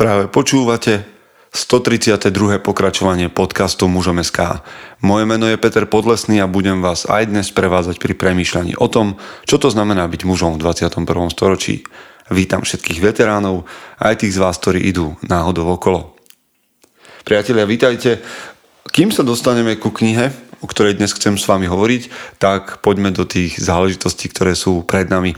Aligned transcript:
Práve 0.00 0.32
počúvate 0.32 1.04
132. 1.52 2.32
pokračovanie 2.64 3.28
podcastu 3.28 3.84
Mužom 3.84 4.16
SK. 4.24 4.64
Moje 5.04 5.28
meno 5.28 5.44
je 5.44 5.60
Peter 5.60 5.84
Podlesný 5.84 6.40
a 6.40 6.48
budem 6.48 6.80
vás 6.80 7.04
aj 7.04 7.28
dnes 7.28 7.52
prevádzať 7.52 8.00
pri 8.00 8.16
premýšľaní 8.16 8.80
o 8.80 8.88
tom, 8.88 9.20
čo 9.44 9.60
to 9.60 9.68
znamená 9.68 10.08
byť 10.08 10.24
mužom 10.24 10.56
v 10.56 10.64
21. 10.64 11.04
storočí. 11.28 11.84
Vítam 12.32 12.64
všetkých 12.64 12.96
veteránov, 12.96 13.68
aj 14.00 14.24
tých 14.24 14.32
z 14.32 14.40
vás, 14.40 14.56
ktorí 14.56 14.88
idú 14.88 15.20
náhodou 15.20 15.68
okolo. 15.68 16.16
Priatelia, 17.28 17.68
vítajte. 17.68 18.24
Kým 18.88 19.12
sa 19.12 19.20
dostaneme 19.20 19.76
ku 19.76 19.92
knihe, 19.92 20.32
o 20.60 20.66
ktorej 20.68 21.00
dnes 21.00 21.16
chcem 21.16 21.40
s 21.40 21.48
vami 21.48 21.64
hovoriť, 21.64 22.02
tak 22.36 22.84
poďme 22.84 23.16
do 23.16 23.24
tých 23.24 23.56
záležitostí, 23.56 24.28
ktoré 24.28 24.52
sú 24.52 24.84
pred 24.84 25.08
nami. 25.08 25.32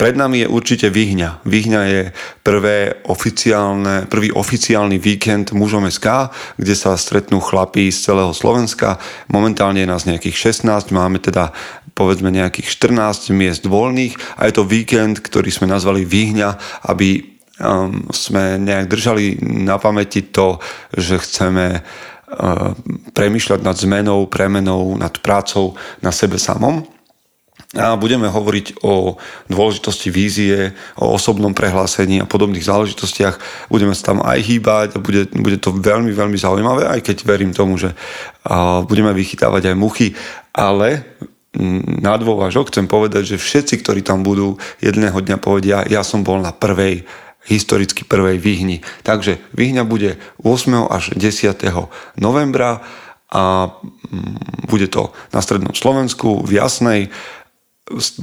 Pred 0.00 0.16
nami 0.16 0.46
je 0.46 0.48
určite 0.48 0.88
Vyhňa. 0.88 1.44
Vyhňa 1.44 1.82
je 1.92 2.02
prvé 2.40 3.04
oficiálne, 3.04 4.08
prvý 4.08 4.32
oficiálny 4.32 4.96
víkend 4.96 5.52
mužom 5.52 5.84
SK, 5.84 6.32
kde 6.56 6.72
sa 6.72 6.96
stretnú 6.96 7.36
chlapí 7.36 7.92
z 7.92 8.08
celého 8.08 8.32
Slovenska. 8.32 8.96
Momentálne 9.28 9.84
je 9.84 9.90
nás 9.90 10.08
nejakých 10.08 10.56
16, 10.56 10.96
máme 10.96 11.20
teda 11.20 11.52
povedzme 11.92 12.32
nejakých 12.32 12.80
14 12.80 13.28
miest 13.36 13.68
voľných 13.68 14.40
a 14.40 14.48
je 14.48 14.56
to 14.56 14.64
víkend, 14.64 15.20
ktorý 15.20 15.52
sme 15.52 15.68
nazvali 15.68 16.08
Vyhňa, 16.08 16.80
aby 16.88 17.20
um, 17.60 18.08
sme 18.08 18.56
nejak 18.56 18.88
držali 18.88 19.36
na 19.44 19.76
pamäti 19.76 20.32
to, 20.32 20.56
že 20.96 21.20
chceme 21.20 21.84
premýšľať 23.14 23.60
nad 23.66 23.76
zmenou, 23.76 24.30
premenou, 24.30 24.94
nad 24.94 25.12
prácou 25.18 25.74
na 25.98 26.14
sebe 26.14 26.38
samom. 26.38 26.86
A 27.78 27.94
budeme 27.94 28.26
hovoriť 28.26 28.82
o 28.82 29.14
dôležitosti 29.46 30.10
vízie, 30.10 30.74
o 30.98 31.14
osobnom 31.14 31.54
prehlásení 31.54 32.18
a 32.18 32.26
podobných 32.26 32.66
záležitostiach. 32.66 33.66
Budeme 33.70 33.94
sa 33.94 34.10
tam 34.10 34.26
aj 34.26 34.42
hýbať 34.42 34.88
a 34.94 34.98
bude, 34.98 35.30
bude 35.30 35.54
to 35.62 35.70
veľmi, 35.78 36.10
veľmi 36.10 36.34
zaujímavé, 36.34 36.90
aj 36.90 36.98
keď 37.06 37.16
verím 37.22 37.54
tomu, 37.54 37.78
že 37.78 37.94
budeme 38.90 39.14
vychytávať 39.14 39.70
aj 39.70 39.76
muchy. 39.78 40.18
Ale 40.50 41.06
na 42.02 42.18
dôvažok 42.18 42.74
chcem 42.74 42.90
povedať, 42.90 43.34
že 43.34 43.42
všetci, 43.42 43.86
ktorí 43.86 44.02
tam 44.02 44.26
budú, 44.26 44.58
jedného 44.82 45.18
dňa 45.22 45.38
povedia, 45.38 45.86
ja 45.86 46.02
som 46.02 46.26
bol 46.26 46.42
na 46.42 46.50
prvej 46.50 47.06
historicky 47.48 48.04
prvej 48.04 48.36
vyhni. 48.36 48.84
Takže 49.02 49.40
vyhňa 49.56 49.82
bude 49.88 50.20
8. 50.44 50.90
až 50.90 51.16
10. 51.16 51.56
novembra 52.20 52.84
a 53.30 53.70
mm, 53.70 54.66
bude 54.68 54.90
to 54.90 55.14
na 55.32 55.40
strednom 55.40 55.72
Slovensku 55.72 56.42
v 56.44 56.60
Jasnej, 56.60 57.00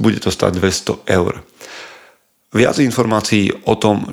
bude 0.00 0.20
to 0.20 0.30
stať 0.32 0.56
200 0.56 1.08
eur. 1.08 1.44
Viac 2.54 2.80
informácií 2.80 3.52
o 3.68 3.76
tom 3.76 4.08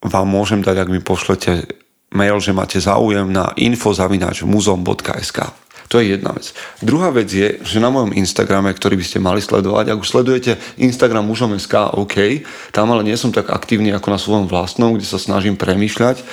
vám 0.00 0.28
môžem 0.28 0.64
dať, 0.64 0.76
ak 0.86 0.88
mi 0.88 1.00
pošlete 1.04 1.68
mail, 2.16 2.40
že 2.40 2.56
máte 2.56 2.80
záujem 2.80 3.28
na 3.28 3.52
info.muzom.sk. 3.56 5.38
To 5.88 6.02
je 6.02 6.18
jedna 6.18 6.34
vec. 6.34 6.50
Druhá 6.82 7.14
vec 7.14 7.30
je, 7.30 7.62
že 7.62 7.78
na 7.78 7.94
mojom 7.94 8.10
Instagrame, 8.14 8.74
ktorý 8.74 8.98
by 8.98 9.06
ste 9.06 9.18
mali 9.22 9.38
sledovať, 9.38 9.94
ak 9.94 10.02
už 10.02 10.08
sledujete 10.08 10.58
Instagram 10.82 11.26
mužom.sk, 11.30 11.94
OK, 11.94 12.42
tam 12.74 12.90
ale 12.90 13.06
nie 13.06 13.14
som 13.14 13.30
tak 13.30 13.54
aktívny 13.54 13.94
ako 13.94 14.08
na 14.10 14.18
svojom 14.18 14.46
vlastnom, 14.50 14.98
kde 14.98 15.06
sa 15.06 15.22
snažím 15.22 15.54
premýšľať 15.54 16.26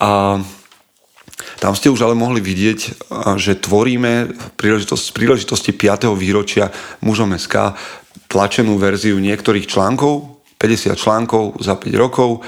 a 0.00 0.40
tam 1.60 1.72
ste 1.76 1.92
už 1.92 2.00
ale 2.04 2.16
mohli 2.16 2.40
vidieť, 2.40 3.08
že 3.36 3.60
tvoríme 3.60 4.32
príležitosť, 4.56 5.02
z 5.04 5.12
príležitosti 5.12 5.72
5. 5.72 6.12
výročia 6.16 6.72
mužom 7.04 7.36
SK 7.36 7.76
tlačenú 8.28 8.80
verziu 8.80 9.16
niektorých 9.20 9.68
článkov, 9.68 10.40
50 10.56 10.96
článkov 10.96 11.60
za 11.60 11.76
5 11.76 11.92
rokov 11.96 12.40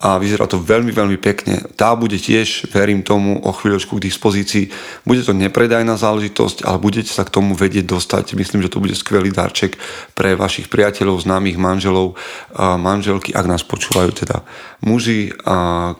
a 0.00 0.16
vyzerá 0.16 0.48
to 0.48 0.56
veľmi, 0.56 0.96
veľmi 0.96 1.20
pekne. 1.20 1.60
Tá 1.76 1.92
bude 1.92 2.16
tiež, 2.16 2.72
verím 2.72 3.04
tomu, 3.04 3.36
o 3.36 3.52
chvíľočku 3.52 4.00
k 4.00 4.08
dispozícii. 4.08 4.72
Bude 5.04 5.20
to 5.20 5.36
nepredajná 5.36 6.00
záležitosť, 6.00 6.64
ale 6.64 6.80
budete 6.80 7.12
sa 7.12 7.28
k 7.28 7.36
tomu 7.36 7.52
vedieť 7.52 7.84
dostať. 7.84 8.32
Myslím, 8.32 8.64
že 8.64 8.72
to 8.72 8.80
bude 8.80 8.96
skvelý 8.96 9.28
darček 9.28 9.76
pre 10.16 10.40
vašich 10.40 10.72
priateľov, 10.72 11.20
známych 11.20 11.60
manželov, 11.60 12.16
manželky, 12.56 13.36
ak 13.36 13.44
nás 13.44 13.60
počúvajú 13.60 14.24
teda 14.24 14.40
muži 14.80 15.36
a 15.44 15.92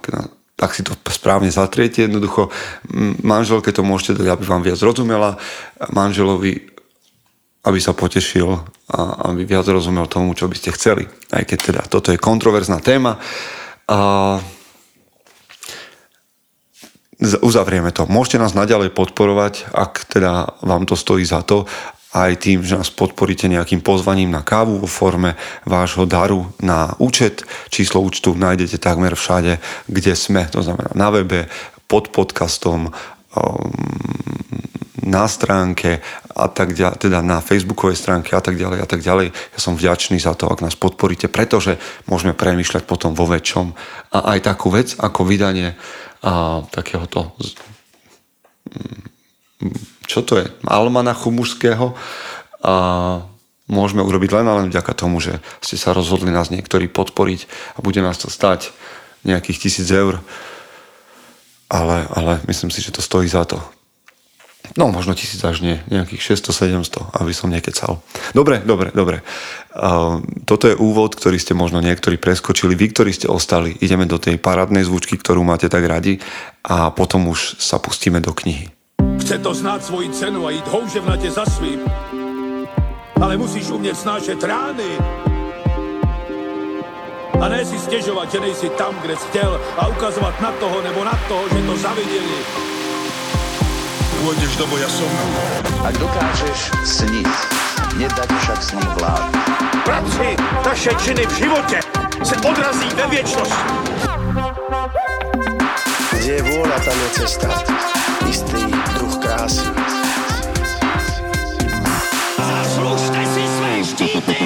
tak 0.57 0.73
si 0.73 0.81
to 0.81 0.97
správne 1.13 1.53
zatriete. 1.53 2.09
Jednoducho 2.09 2.49
manželke 3.21 3.69
to 3.69 3.85
môžete 3.85 4.17
dať, 4.17 4.33
aby 4.33 4.45
vám 4.49 4.65
viac 4.65 4.81
rozumela, 4.81 5.37
manželovi 5.93 6.73
aby 7.61 7.77
sa 7.77 7.93
potešil 7.93 8.57
a 8.89 9.01
aby 9.29 9.45
viac 9.45 9.69
rozumel 9.69 10.09
tomu, 10.09 10.33
čo 10.33 10.49
by 10.49 10.57
ste 10.57 10.73
chceli. 10.73 11.05
Aj 11.29 11.45
keď 11.45 11.59
teda 11.61 11.83
toto 11.93 12.09
je 12.09 12.17
kontroverzná 12.17 12.81
téma. 12.81 13.21
Uzavrieme 17.21 17.93
to. 17.93 18.09
Môžete 18.09 18.41
nás 18.41 18.57
naďalej 18.57 18.97
podporovať, 18.97 19.69
ak 19.75 20.09
teda 20.09 20.57
vám 20.65 20.89
to 20.89 20.97
stojí 20.97 21.27
za 21.27 21.45
to, 21.45 21.69
aj 22.11 22.43
tým, 22.43 22.65
že 22.67 22.75
nás 22.75 22.91
podporíte 22.91 23.47
nejakým 23.47 23.87
pozvaním 23.87 24.35
na 24.35 24.43
kávu 24.43 24.83
vo 24.83 24.89
forme 24.91 25.39
vášho 25.63 26.11
daru 26.11 26.51
na 26.59 26.99
účet. 26.99 27.47
Číslo 27.71 28.03
účtu 28.03 28.35
nájdete 28.35 28.83
takmer 28.83 29.15
všade, 29.15 29.63
kde 29.87 30.13
sme, 30.19 30.43
to 30.51 30.59
znamená 30.59 30.91
na 30.99 31.09
webe, 31.15 31.47
pod 31.87 32.11
podcastom, 32.11 32.91
um, 32.91 33.75
na 35.05 35.25
stránke 35.29 36.05
a 36.35 36.47
tak 36.49 36.77
ďalej, 36.77 36.97
teda 37.01 37.19
na 37.25 37.41
facebookovej 37.41 37.97
stránke 37.97 38.37
a 38.37 38.43
tak 38.45 38.57
ďalej 38.61 38.79
a 38.85 38.87
tak 38.87 39.01
ďalej. 39.01 39.33
Ja 39.33 39.59
som 39.59 39.77
vďačný 39.77 40.21
za 40.21 40.37
to, 40.37 40.49
ak 40.49 40.61
nás 40.61 40.77
podporíte, 40.77 41.33
pretože 41.33 41.81
môžeme 42.07 42.37
premýšľať 42.37 42.85
potom 42.85 43.17
vo 43.17 43.29
väčšom. 43.29 43.73
A 44.15 44.37
aj 44.37 44.45
takú 44.45 44.69
vec 44.73 44.97
ako 45.01 45.25
vydanie 45.25 45.77
a, 46.21 46.61
takéhoto 46.69 47.33
čo 50.11 50.27
to 50.27 50.43
je? 50.43 50.47
Almanachu 50.67 51.31
mužského 51.31 51.95
a 52.67 52.75
môžeme 53.71 54.03
urobiť 54.03 54.31
len 54.35 54.47
a 54.51 54.57
len 54.59 54.69
vďaka 54.69 54.93
tomu, 54.99 55.23
že 55.23 55.39
ste 55.63 55.79
sa 55.79 55.95
rozhodli 55.95 56.35
nás 56.35 56.51
niektorí 56.51 56.91
podporiť 56.91 57.47
a 57.77 57.85
bude 57.85 58.03
nás 58.03 58.19
to 58.19 58.27
stať 58.27 58.75
nejakých 59.23 59.71
tisíc 59.71 59.89
eur. 59.95 60.19
Ale, 61.71 62.03
ale 62.11 62.43
myslím 62.51 62.75
si, 62.75 62.83
že 62.83 62.91
to 62.91 62.99
stojí 62.99 63.31
za 63.31 63.47
to. 63.47 63.63
No, 64.79 64.87
možno 64.87 65.19
tisíc 65.19 65.43
až 65.43 65.67
nie, 65.67 65.83
nejakých 65.91 66.39
600-700, 66.39 67.19
aby 67.19 67.33
som 67.35 67.51
nekecal. 67.51 67.99
Dobre, 68.31 68.63
dobre, 68.63 68.95
dobre. 68.95 69.27
Uh, 69.75 70.23
toto 70.47 70.71
je 70.71 70.79
úvod, 70.79 71.19
ktorý 71.19 71.43
ste 71.43 71.59
možno 71.59 71.83
niektorí 71.83 72.23
preskočili. 72.23 72.79
Vy, 72.79 72.95
ktorí 72.95 73.11
ste 73.11 73.27
ostali, 73.27 73.75
ideme 73.83 74.07
do 74.07 74.23
tej 74.23 74.39
parádnej 74.39 74.87
zvučky, 74.87 75.19
ktorú 75.19 75.43
máte 75.43 75.67
tak 75.67 75.83
radi 75.83 76.23
a 76.63 76.95
potom 76.95 77.27
už 77.35 77.59
sa 77.59 77.83
pustíme 77.83 78.23
do 78.23 78.31
knihy. 78.31 78.71
Chce 79.19 79.43
to 79.43 79.51
znáť 79.51 79.91
svoji 79.91 80.09
cenu 80.15 80.47
a 80.47 80.55
ísť 80.55 80.67
houževnate 80.71 81.29
za 81.35 81.43
svým. 81.51 81.83
Ale 83.19 83.35
musíš 83.35 83.75
umieť 83.75 84.07
snášať 84.07 84.39
rány. 84.47 84.91
A 87.41 87.45
ne 87.49 87.65
si 87.65 87.75
stiežovať, 87.75 88.27
že 88.37 88.39
nejsi 88.39 88.69
tam, 88.79 88.95
kde 89.03 89.17
chcel 89.17 89.51
a 89.81 89.89
ukazovať 89.91 90.35
na 90.45 90.53
toho 90.63 90.77
nebo 90.85 91.01
na 91.03 91.17
toho, 91.27 91.43
že 91.49 91.59
to 91.65 91.75
zavideli 91.75 92.80
pôjdeš 94.21 94.53
do 94.61 94.67
boja 94.69 94.89
som. 94.89 95.09
Ak 95.81 95.97
dokážeš 95.97 96.59
sniť, 96.85 97.33
nedať 97.97 98.29
však 98.29 98.61
sním 98.61 98.91
vlád. 99.01 99.25
Práci, 99.85 100.37
taše 100.61 100.93
činy 101.01 101.25
v 101.25 101.33
živote 101.41 101.79
se 102.21 102.37
odrazí 102.45 102.89
ve 102.97 103.07
viečnosti. 103.09 103.65
Kde 106.13 106.33
je 106.37 106.43
vôľa, 106.53 106.79
tam 106.85 106.97
je 107.01 107.09
cesta. 107.17 107.49
Istý 108.29 108.63
druh 109.01 109.15
krásy. 109.25 109.67
Zaslužte 112.37 113.21
si 113.25 113.43
své 113.49 113.73
štíty! 113.85 114.37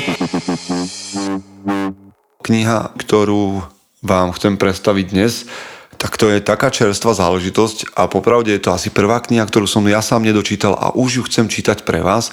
Kniha, 2.44 2.94
ktorú 3.00 3.64
vám 4.04 4.36
chcem 4.36 4.54
predstaviť 4.54 5.06
dnes, 5.10 5.48
tak 6.04 6.20
to 6.20 6.28
je 6.28 6.44
taká 6.44 6.68
čerstvá 6.68 7.16
záležitosť 7.16 7.96
a 7.96 8.04
popravde 8.12 8.52
je 8.52 8.60
to 8.60 8.76
asi 8.76 8.92
prvá 8.92 9.24
kniha, 9.24 9.48
ktorú 9.48 9.64
som 9.64 9.80
ja 9.88 10.04
sám 10.04 10.28
nedočítal 10.28 10.76
a 10.76 10.92
už 10.92 11.10
ju 11.16 11.22
chcem 11.24 11.48
čítať 11.48 11.80
pre 11.80 12.04
vás, 12.04 12.28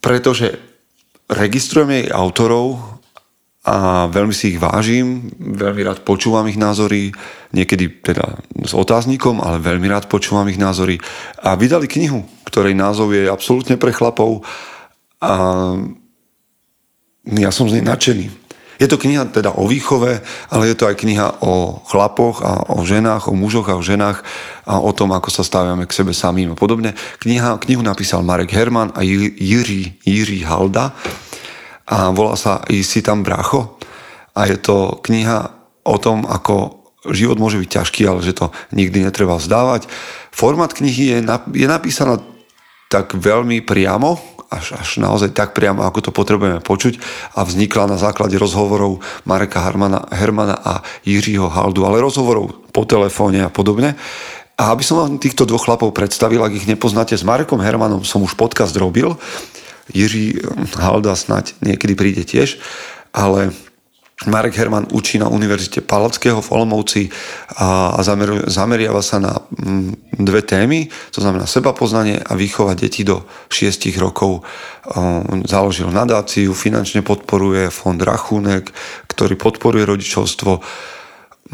pretože 0.00 0.56
registrujem 1.28 1.92
jej 1.92 2.06
autorov 2.08 2.80
a 3.68 4.08
veľmi 4.08 4.32
si 4.32 4.56
ich 4.56 4.58
vážim, 4.64 5.28
veľmi 5.36 5.84
rád 5.84 6.08
počúvam 6.08 6.48
ich 6.48 6.56
názory, 6.56 7.12
niekedy 7.52 8.00
teda 8.00 8.40
s 8.64 8.72
otáznikom, 8.72 9.44
ale 9.44 9.60
veľmi 9.60 9.84
rád 9.84 10.08
počúvam 10.08 10.48
ich 10.48 10.56
názory 10.56 10.96
a 11.44 11.60
vydali 11.60 11.84
knihu, 11.84 12.24
ktorej 12.48 12.72
názov 12.72 13.12
je 13.12 13.28
absolútne 13.28 13.76
pre 13.76 13.92
chlapov 13.92 14.40
a 15.20 15.36
ja 17.28 17.52
som 17.52 17.68
z 17.68 17.76
nej 17.76 17.84
nadšený. 17.84 18.39
Je 18.80 18.88
to 18.88 18.96
kniha 18.96 19.28
teda 19.28 19.52
o 19.60 19.68
výchove, 19.68 20.24
ale 20.48 20.62
je 20.72 20.76
to 20.76 20.88
aj 20.88 20.96
kniha 20.96 21.44
o 21.44 21.84
chlapoch 21.84 22.40
a 22.40 22.72
o 22.72 22.80
ženách, 22.80 23.28
o 23.28 23.36
mužoch 23.36 23.68
a 23.68 23.76
o 23.76 23.84
ženách 23.84 24.24
a 24.64 24.80
o 24.80 24.90
tom, 24.96 25.12
ako 25.12 25.28
sa 25.28 25.44
stávame 25.44 25.84
k 25.84 25.92
sebe 25.92 26.16
samým 26.16 26.56
a 26.56 26.56
podobne. 26.56 26.96
Kniha, 27.20 27.60
knihu 27.60 27.84
napísal 27.84 28.24
Marek 28.24 28.56
Herman 28.56 28.96
a 28.96 29.04
Jiří, 29.04 30.00
Jiří 30.00 30.48
Halda 30.48 30.96
a 31.84 32.08
volá 32.16 32.40
sa 32.40 32.64
I 32.72 32.80
si 32.80 33.04
tam 33.04 33.20
brácho 33.20 33.76
a 34.32 34.48
je 34.48 34.56
to 34.56 35.04
kniha 35.04 35.52
o 35.84 35.96
tom, 36.00 36.24
ako 36.24 36.80
život 37.12 37.36
môže 37.36 37.60
byť 37.60 37.68
ťažký, 37.68 38.08
ale 38.08 38.24
že 38.24 38.32
to 38.32 38.48
nikdy 38.72 39.04
netreba 39.04 39.36
vzdávať. 39.36 39.92
Formát 40.32 40.72
knihy 40.72 41.16
je, 41.16 41.18
je 41.52 41.66
napísaná 41.68 42.16
tak 42.88 43.12
veľmi 43.12 43.60
priamo, 43.60 44.39
až, 44.50 44.74
až 44.74 44.98
naozaj 44.98 45.30
tak 45.30 45.54
priamo, 45.54 45.86
ako 45.86 46.10
to 46.10 46.10
potrebujeme 46.10 46.58
počuť 46.58 46.98
a 47.38 47.46
vznikla 47.46 47.94
na 47.94 47.96
základe 47.96 48.34
rozhovorov 48.34 48.98
Mareka 49.22 49.62
Hermana, 49.62 50.10
Hermana 50.10 50.58
a 50.58 50.82
Jiřího 51.06 51.46
Haldu, 51.46 51.86
ale 51.86 52.02
rozhovorov 52.02 52.50
po 52.74 52.82
telefóne 52.82 53.46
a 53.46 53.50
podobne. 53.50 53.94
A 54.60 54.74
aby 54.74 54.84
som 54.84 55.00
vám 55.00 55.22
týchto 55.22 55.48
dvoch 55.48 55.64
chlapov 55.64 55.94
predstavil, 55.96 56.42
ak 56.44 56.52
ich 56.52 56.68
nepoznáte, 56.68 57.16
s 57.16 57.24
Marekom 57.24 57.62
Hermanom 57.62 58.04
som 58.04 58.20
už 58.20 58.36
podcast 58.36 58.76
robil. 58.76 59.16
Jiří 59.94 60.44
Halda 60.76 61.16
snať 61.16 61.62
niekedy 61.64 61.94
príde 61.96 62.22
tiež, 62.26 62.60
ale 63.14 63.54
Marek 64.26 64.52
Herman 64.52 64.86
učí 64.92 65.16
na 65.16 65.32
Univerzite 65.32 65.80
Palackého 65.80 66.44
v 66.44 66.52
Olomouci 66.52 67.08
a, 67.56 67.96
a 67.96 68.00
zamer, 68.04 68.44
zameriava 68.52 69.00
sa 69.00 69.16
na 69.16 69.32
mm, 69.32 70.12
dve 70.20 70.44
témy, 70.44 70.92
to 71.08 71.24
znamená 71.24 71.48
seba 71.48 71.72
poznanie 71.72 72.20
a 72.20 72.36
výchova 72.36 72.76
detí 72.76 73.00
do 73.00 73.24
6 73.48 73.96
rokov. 73.96 74.44
Založil 75.48 75.88
nadáciu, 75.88 76.52
finančne 76.52 77.00
podporuje 77.00 77.72
fond 77.72 77.96
Rachunek, 77.96 78.68
ktorý 79.08 79.40
podporuje 79.40 79.88
rodičovstvo. 79.88 80.60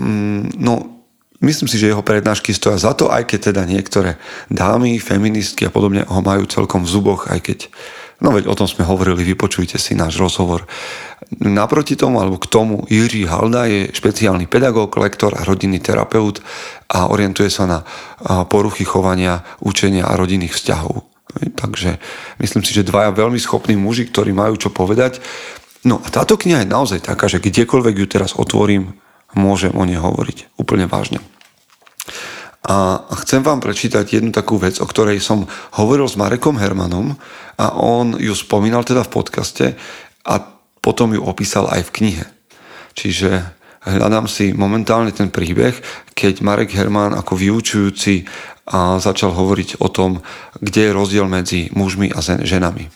Mm, 0.03 0.59
no, 0.59 0.96
myslím 1.41 1.69
si, 1.69 1.77
že 1.77 1.93
jeho 1.93 2.05
prednášky 2.05 2.55
stoja 2.55 2.81
za 2.81 2.93
to, 2.97 3.13
aj 3.13 3.29
keď 3.29 3.53
teda 3.53 3.63
niektoré 3.69 4.17
dámy, 4.49 5.01
feministky 5.01 5.67
a 5.67 5.75
podobne 5.75 6.07
ho 6.07 6.21
majú 6.25 6.49
celkom 6.49 6.85
v 6.87 6.93
zuboch, 6.93 7.29
aj 7.29 7.41
keď 7.45 7.59
No 8.17 8.33
veď 8.33 8.49
o 8.49 8.57
tom 8.57 8.65
sme 8.65 8.89
hovorili, 8.89 9.37
vypočujte 9.37 9.77
si 9.77 9.93
náš 9.93 10.17
rozhovor. 10.17 10.65
Naproti 11.37 12.01
tomu, 12.01 12.25
alebo 12.25 12.41
k 12.41 12.49
tomu, 12.49 12.89
Jiří 12.89 13.29
Halda 13.29 13.69
je 13.69 13.93
špeciálny 13.93 14.49
pedagóg, 14.49 14.97
lektor 14.97 15.37
a 15.37 15.45
rodinný 15.45 15.85
terapeut 15.85 16.41
a 16.89 17.13
orientuje 17.13 17.53
sa 17.53 17.69
na 17.69 17.79
poruchy 18.49 18.89
chovania, 18.89 19.45
učenia 19.61 20.09
a 20.09 20.17
rodinných 20.17 20.57
vzťahov. 20.57 21.05
Takže 21.61 22.01
myslím 22.41 22.65
si, 22.65 22.73
že 22.73 22.89
dvaja 22.89 23.13
veľmi 23.13 23.37
schopní 23.37 23.77
muži, 23.77 24.09
ktorí 24.09 24.33
majú 24.33 24.57
čo 24.57 24.73
povedať. 24.73 25.21
No 25.85 26.01
a 26.01 26.09
táto 26.09 26.41
kniha 26.41 26.65
je 26.65 26.73
naozaj 26.73 27.05
taká, 27.05 27.29
že 27.29 27.45
kdekoľvek 27.45 27.95
ju 28.01 28.07
teraz 28.09 28.33
otvorím, 28.33 28.97
môžem 29.35 29.75
o 29.75 29.83
nej 29.89 29.99
hovoriť. 29.99 30.55
Úplne 30.61 30.87
vážne. 30.87 31.19
A 32.67 33.07
chcem 33.23 33.47
vám 33.47 33.63
prečítať 33.63 34.19
jednu 34.19 34.35
takú 34.35 34.59
vec, 34.59 34.83
o 34.83 34.87
ktorej 34.91 35.23
som 35.23 35.47
hovoril 35.79 36.11
s 36.11 36.19
Marekom 36.19 36.59
Hermanom 36.59 37.15
a 37.63 37.67
on 37.79 38.19
ju 38.19 38.35
spomínal 38.35 38.83
teda 38.83 39.07
v 39.07 39.13
podcaste 39.15 39.67
a 40.27 40.35
potom 40.83 41.15
ju 41.15 41.23
opísal 41.23 41.71
aj 41.71 41.87
v 41.87 41.95
knihe. 41.95 42.27
Čiže 42.99 43.55
hľadám 43.87 44.27
si 44.27 44.51
momentálne 44.51 45.15
ten 45.15 45.31
príbeh, 45.31 45.79
keď 46.11 46.43
Marek 46.43 46.75
Herman 46.75 47.15
ako 47.15 47.39
vyučujúci 47.39 48.27
začal 48.99 49.31
hovoriť 49.31 49.79
o 49.79 49.87
tom, 49.87 50.19
kde 50.59 50.91
je 50.91 50.97
rozdiel 50.97 51.31
medzi 51.31 51.71
mužmi 51.71 52.11
a 52.11 52.19
ženami. 52.19 52.91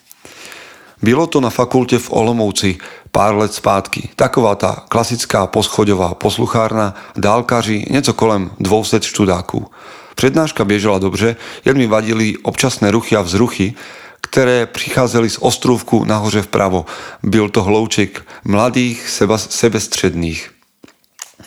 Bylo 1.02 1.26
to 1.26 1.40
na 1.40 1.50
fakulte 1.50 1.98
v 1.98 2.12
Olomouci 2.12 2.78
pár 3.12 3.34
let 3.34 3.54
zpátky. 3.54 4.08
Taková 4.16 4.54
tá 4.54 4.84
klasická 4.88 5.46
poschodová 5.46 6.14
posluchárna, 6.14 6.94
dálkaři, 7.16 7.86
něco 7.90 8.12
kolem 8.12 8.50
200 8.60 9.00
študáků. 9.00 9.66
Přednáška 10.14 10.64
běžela 10.64 10.98
dobře, 10.98 11.36
jen 11.64 11.78
mi 11.78 11.86
vadili 11.86 12.36
občasné 12.42 12.90
ruchy 12.90 13.16
a 13.16 13.22
vzruchy, 13.22 13.74
které 14.20 14.66
přicházely 14.66 15.30
z 15.30 15.38
ostrůvku 15.40 16.04
nahoře 16.04 16.42
vpravo. 16.42 16.86
Byl 17.22 17.48
to 17.48 17.62
hlouček 17.62 18.22
mladých, 18.44 19.08
seba, 19.08 19.38
sebestředných. 19.38 20.59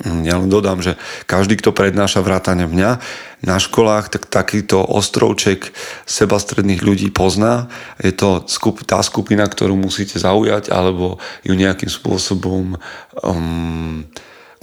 Ja 0.02 0.42
len 0.42 0.50
dodám, 0.50 0.82
že 0.82 0.98
každý, 1.30 1.54
kto 1.62 1.70
prednáša 1.70 2.26
vrátane 2.26 2.66
mňa 2.66 2.98
na 3.46 3.58
školách, 3.62 4.10
tak 4.10 4.26
takýto 4.26 4.82
ostrovček 4.82 5.70
sebastredných 6.10 6.82
ľudí 6.82 7.14
pozná. 7.14 7.70
Je 8.02 8.10
to 8.10 8.42
skup, 8.50 8.82
tá 8.82 9.06
skupina, 9.06 9.46
ktorú 9.46 9.78
musíte 9.78 10.18
zaujať 10.18 10.74
alebo 10.74 11.22
ju 11.46 11.54
nejakým 11.54 11.94
spôsobom 11.94 12.74
um, 13.22 14.02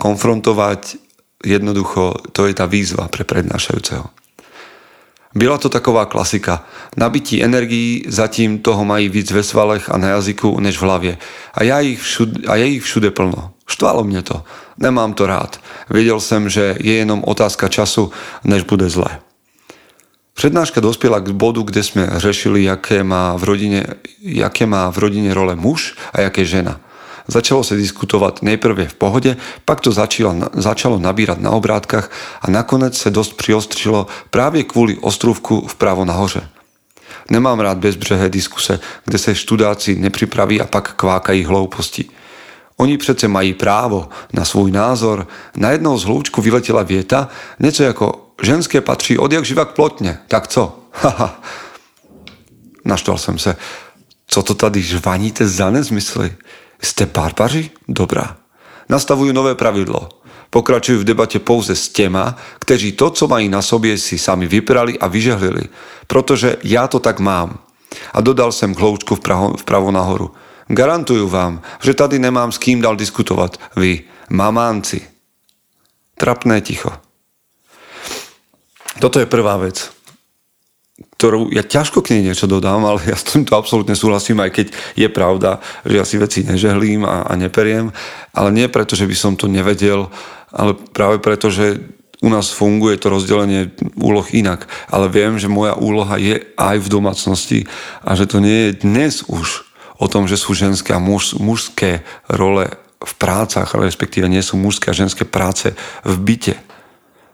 konfrontovať. 0.02 0.98
Jednoducho, 1.40 2.20
to 2.36 2.50
je 2.50 2.52
tá 2.52 2.66
výzva 2.68 3.08
pre 3.08 3.24
prednášajúceho. 3.24 4.10
Byla 5.34 5.58
to 5.58 5.68
taková 5.68 6.04
klasika. 6.10 6.66
Nabití 6.96 7.38
energií 7.44 8.04
zatím 8.08 8.58
toho 8.58 8.84
mají 8.84 9.08
víc 9.08 9.30
ve 9.30 9.42
svalech 9.42 9.90
a 9.90 9.96
na 9.96 10.08
jazyku 10.08 10.60
než 10.60 10.78
v 10.78 10.82
hlavě. 10.82 11.18
A, 11.54 11.62
ja 11.62 11.80
ich 11.80 12.02
všude, 12.02 12.50
a 12.50 12.56
je 12.56 12.66
ich 12.66 12.82
všude 12.82 13.10
plno. 13.10 13.54
Štvalo 13.70 14.02
mne 14.02 14.26
to. 14.26 14.42
Nemám 14.82 15.14
to 15.14 15.30
rád. 15.30 15.62
Vedel 15.86 16.18
som, 16.18 16.50
že 16.50 16.74
je 16.82 16.98
jenom 16.98 17.22
otázka 17.22 17.70
času, 17.70 18.10
než 18.42 18.66
bude 18.66 18.90
zle. 18.90 19.22
Prednáška 20.34 20.80
dospiela 20.80 21.20
k 21.20 21.36
bodu, 21.36 21.62
kde 21.62 21.84
sme 21.84 22.16
řešili, 22.16 22.64
jaké 22.64 23.04
má 23.04 23.36
v 23.36 23.44
rodine, 23.44 23.80
jaké 24.24 24.64
má 24.66 24.88
v 24.88 24.98
rodine 25.06 25.30
role 25.36 25.52
muž 25.52 25.94
a 26.16 26.24
jaké 26.24 26.48
žena. 26.48 26.80
Začalo 27.30 27.60
sa 27.62 27.76
diskutovať 27.76 28.42
nejprve 28.42 28.88
v 28.90 28.96
pohode, 28.96 29.30
pak 29.62 29.78
to 29.84 29.92
začalo, 29.94 30.50
začalo 30.56 30.98
nabírať 30.98 31.38
na 31.38 31.54
obrátkach 31.54 32.10
a 32.42 32.50
nakoniec 32.50 32.96
sa 32.96 33.12
dosť 33.12 33.36
priostřilo 33.38 34.10
práve 34.34 34.66
kvôli 34.66 34.98
ostrúvku 34.98 35.68
vpravo 35.70 36.02
nahoře. 36.02 36.42
Nemám 37.30 37.60
rád 37.60 37.78
bezbřehé 37.78 38.26
diskuse, 38.32 38.80
kde 39.06 39.18
sa 39.18 39.30
študáci 39.30 39.94
nepripraví 39.94 40.58
a 40.58 40.66
pak 40.66 40.98
kvákají 40.98 41.44
hlouposti. 41.44 42.10
Oni 42.80 42.98
přece 42.98 43.28
mají 43.28 43.54
právo 43.54 44.08
na 44.32 44.44
svůj 44.44 44.72
názor. 44.72 45.28
Na 45.56 45.70
jednou 45.70 45.98
z 45.98 46.04
hloučku 46.04 46.42
vyletela 46.42 46.82
vieta, 46.82 47.28
něco 47.60 47.82
jako 47.82 48.32
ženské 48.42 48.80
patří 48.80 49.18
odjak 49.18 49.44
živa 49.44 49.64
k 49.64 49.76
plotne. 49.76 50.24
Tak 50.28 50.48
co? 50.48 50.78
Haha. 50.92 51.40
Naštval 52.84 53.18
jsem 53.18 53.38
se. 53.38 53.56
Co 54.26 54.42
to 54.42 54.54
tady 54.54 54.82
žvaníte 54.82 55.48
za 55.48 55.70
nezmysly? 55.70 56.32
Jste 56.82 57.06
barbaři? 57.06 57.70
Dobrá. 57.88 58.36
Nastavujú 58.88 59.30
nové 59.30 59.54
pravidlo. 59.54 60.08
Pokračujú 60.50 61.04
v 61.04 61.08
debate 61.14 61.38
pouze 61.38 61.76
s 61.76 61.88
těma, 61.92 62.34
kteří 62.58 62.92
to, 62.98 63.10
co 63.10 63.28
mají 63.28 63.46
na 63.48 63.62
sobě, 63.62 63.98
si 63.98 64.18
sami 64.18 64.50
vyprali 64.50 64.98
a 64.98 65.06
vyžehlili. 65.06 65.68
Protože 66.06 66.56
já 66.64 66.88
to 66.88 66.98
tak 66.98 67.20
mám. 67.20 67.58
A 68.12 68.20
dodal 68.20 68.52
jsem 68.52 68.74
hloučku 68.74 69.14
vpravo, 69.14 69.54
vpravo 69.62 69.90
nahoru. 69.90 70.34
Garantujú 70.70 71.26
vám, 71.26 71.58
že 71.82 71.98
tady 71.98 72.22
nemám 72.22 72.54
s 72.54 72.62
kým 72.62 72.78
dal 72.78 72.94
diskutovať. 72.94 73.58
Vy, 73.74 74.06
mamánci. 74.30 75.02
Trapné 76.14 76.62
ticho. 76.62 76.94
Toto 79.02 79.18
je 79.18 79.26
prvá 79.26 79.58
vec, 79.58 79.90
ktorú 81.18 81.50
ja 81.50 81.66
ťažko 81.66 82.04
k 82.04 82.14
nej 82.14 82.30
niečo 82.30 82.46
dodám, 82.46 82.84
ale 82.86 83.02
ja 83.08 83.16
s 83.18 83.26
týmto 83.26 83.56
absolútne 83.58 83.98
súhlasím, 83.98 84.38
aj 84.44 84.50
keď 84.52 84.66
je 84.94 85.08
pravda, 85.10 85.58
že 85.82 85.94
ja 85.96 86.04
si 86.06 86.16
veci 86.20 86.46
nežehlím 86.46 87.02
a, 87.02 87.26
a 87.26 87.32
neperiem, 87.34 87.90
ale 88.30 88.48
nie 88.54 88.70
preto, 88.70 88.94
že 88.94 89.08
by 89.08 89.16
som 89.16 89.32
to 89.34 89.50
nevedel, 89.50 90.12
ale 90.54 90.76
práve 90.92 91.18
preto, 91.18 91.50
že 91.50 91.80
u 92.20 92.28
nás 92.28 92.52
funguje 92.52 93.00
to 93.00 93.08
rozdelenie 93.08 93.72
úloh 93.96 94.28
inak. 94.36 94.68
Ale 94.92 95.08
viem, 95.08 95.40
že 95.40 95.48
moja 95.48 95.72
úloha 95.72 96.20
je 96.20 96.52
aj 96.52 96.76
v 96.76 96.92
domácnosti 96.92 97.58
a 98.04 98.12
že 98.12 98.28
to 98.28 98.44
nie 98.44 98.68
je 98.68 98.84
dnes 98.84 99.24
už 99.24 99.69
o 100.00 100.06
tom, 100.08 100.24
že 100.24 100.40
sú 100.40 100.56
ženské 100.56 100.96
a 100.96 101.00
muž, 101.00 101.36
mužské 101.36 102.00
role 102.24 102.72
v 103.00 103.12
prácach, 103.20 103.76
respektíve 103.76 104.24
nie 104.32 104.40
sú 104.40 104.56
mužské 104.56 104.90
a 104.90 104.96
ženské 104.96 105.28
práce 105.28 105.76
v 106.04 106.14
byte. 106.16 106.56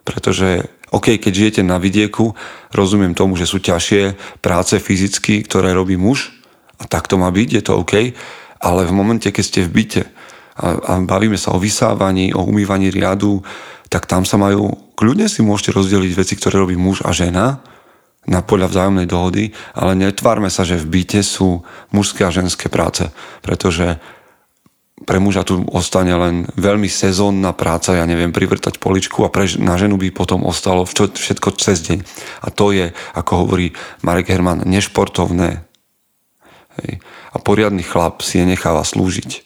Pretože, 0.02 0.66
OK, 0.90 1.18
keď 1.18 1.32
žijete 1.32 1.62
na 1.62 1.78
vidieku, 1.78 2.34
rozumiem 2.74 3.14
tomu, 3.14 3.38
že 3.38 3.46
sú 3.46 3.62
ťažšie 3.62 4.18
práce 4.42 4.74
fyzicky, 4.82 5.46
ktoré 5.46 5.74
robí 5.74 5.94
muž 5.94 6.34
a 6.78 6.90
tak 6.90 7.06
to 7.06 7.18
má 7.18 7.30
byť, 7.30 7.48
je 7.54 7.62
to 7.62 7.72
OK, 7.78 7.94
ale 8.58 8.80
v 8.86 8.92
momente, 8.92 9.30
keď 9.30 9.44
ste 9.46 9.60
v 9.66 9.70
byte 9.82 10.02
a, 10.58 10.66
a 10.74 10.92
bavíme 11.02 11.38
sa 11.38 11.54
o 11.54 11.62
vysávaní, 11.62 12.34
o 12.34 12.46
umývaní 12.46 12.90
riadu, 12.90 13.42
tak 13.86 14.10
tam 14.10 14.26
sa 14.26 14.38
majú, 14.38 14.74
kľudne 14.98 15.30
si 15.30 15.42
môžete 15.42 15.74
rozdeliť 15.74 16.12
veci, 16.18 16.34
ktoré 16.34 16.58
robí 16.58 16.74
muž 16.74 17.02
a 17.06 17.14
žena, 17.14 17.62
na 18.26 18.42
podľa 18.42 18.70
vzájomnej 18.74 19.06
dohody, 19.06 19.54
ale 19.72 19.94
netvárme 19.94 20.50
sa, 20.50 20.66
že 20.66 20.78
v 20.78 21.00
byte 21.00 21.22
sú 21.22 21.62
mužské 21.94 22.26
a 22.26 22.34
ženské 22.34 22.66
práce, 22.66 23.06
pretože 23.40 24.02
pre 25.04 25.20
muža 25.20 25.44
tu 25.44 25.60
ostane 25.70 26.10
len 26.16 26.48
veľmi 26.56 26.88
sezónna 26.88 27.52
práca, 27.52 27.92
ja 27.92 28.08
neviem, 28.08 28.32
privrtať 28.32 28.80
poličku 28.80 29.22
a 29.22 29.30
pre, 29.30 29.44
na 29.60 29.76
ženu 29.76 30.00
by 30.00 30.08
potom 30.08 30.40
ostalo 30.42 30.88
všetko 30.88 31.48
cez 31.60 31.84
deň. 31.84 32.00
A 32.40 32.48
to 32.48 32.72
je, 32.72 32.96
ako 33.12 33.44
hovorí 33.44 33.76
Marek 34.00 34.32
Herman, 34.32 34.64
nešportovné. 34.64 35.68
Hej. 36.80 37.04
A 37.30 37.36
poriadny 37.36 37.84
chlap 37.84 38.24
si 38.24 38.40
necháva 38.40 38.88
slúžiť. 38.88 39.44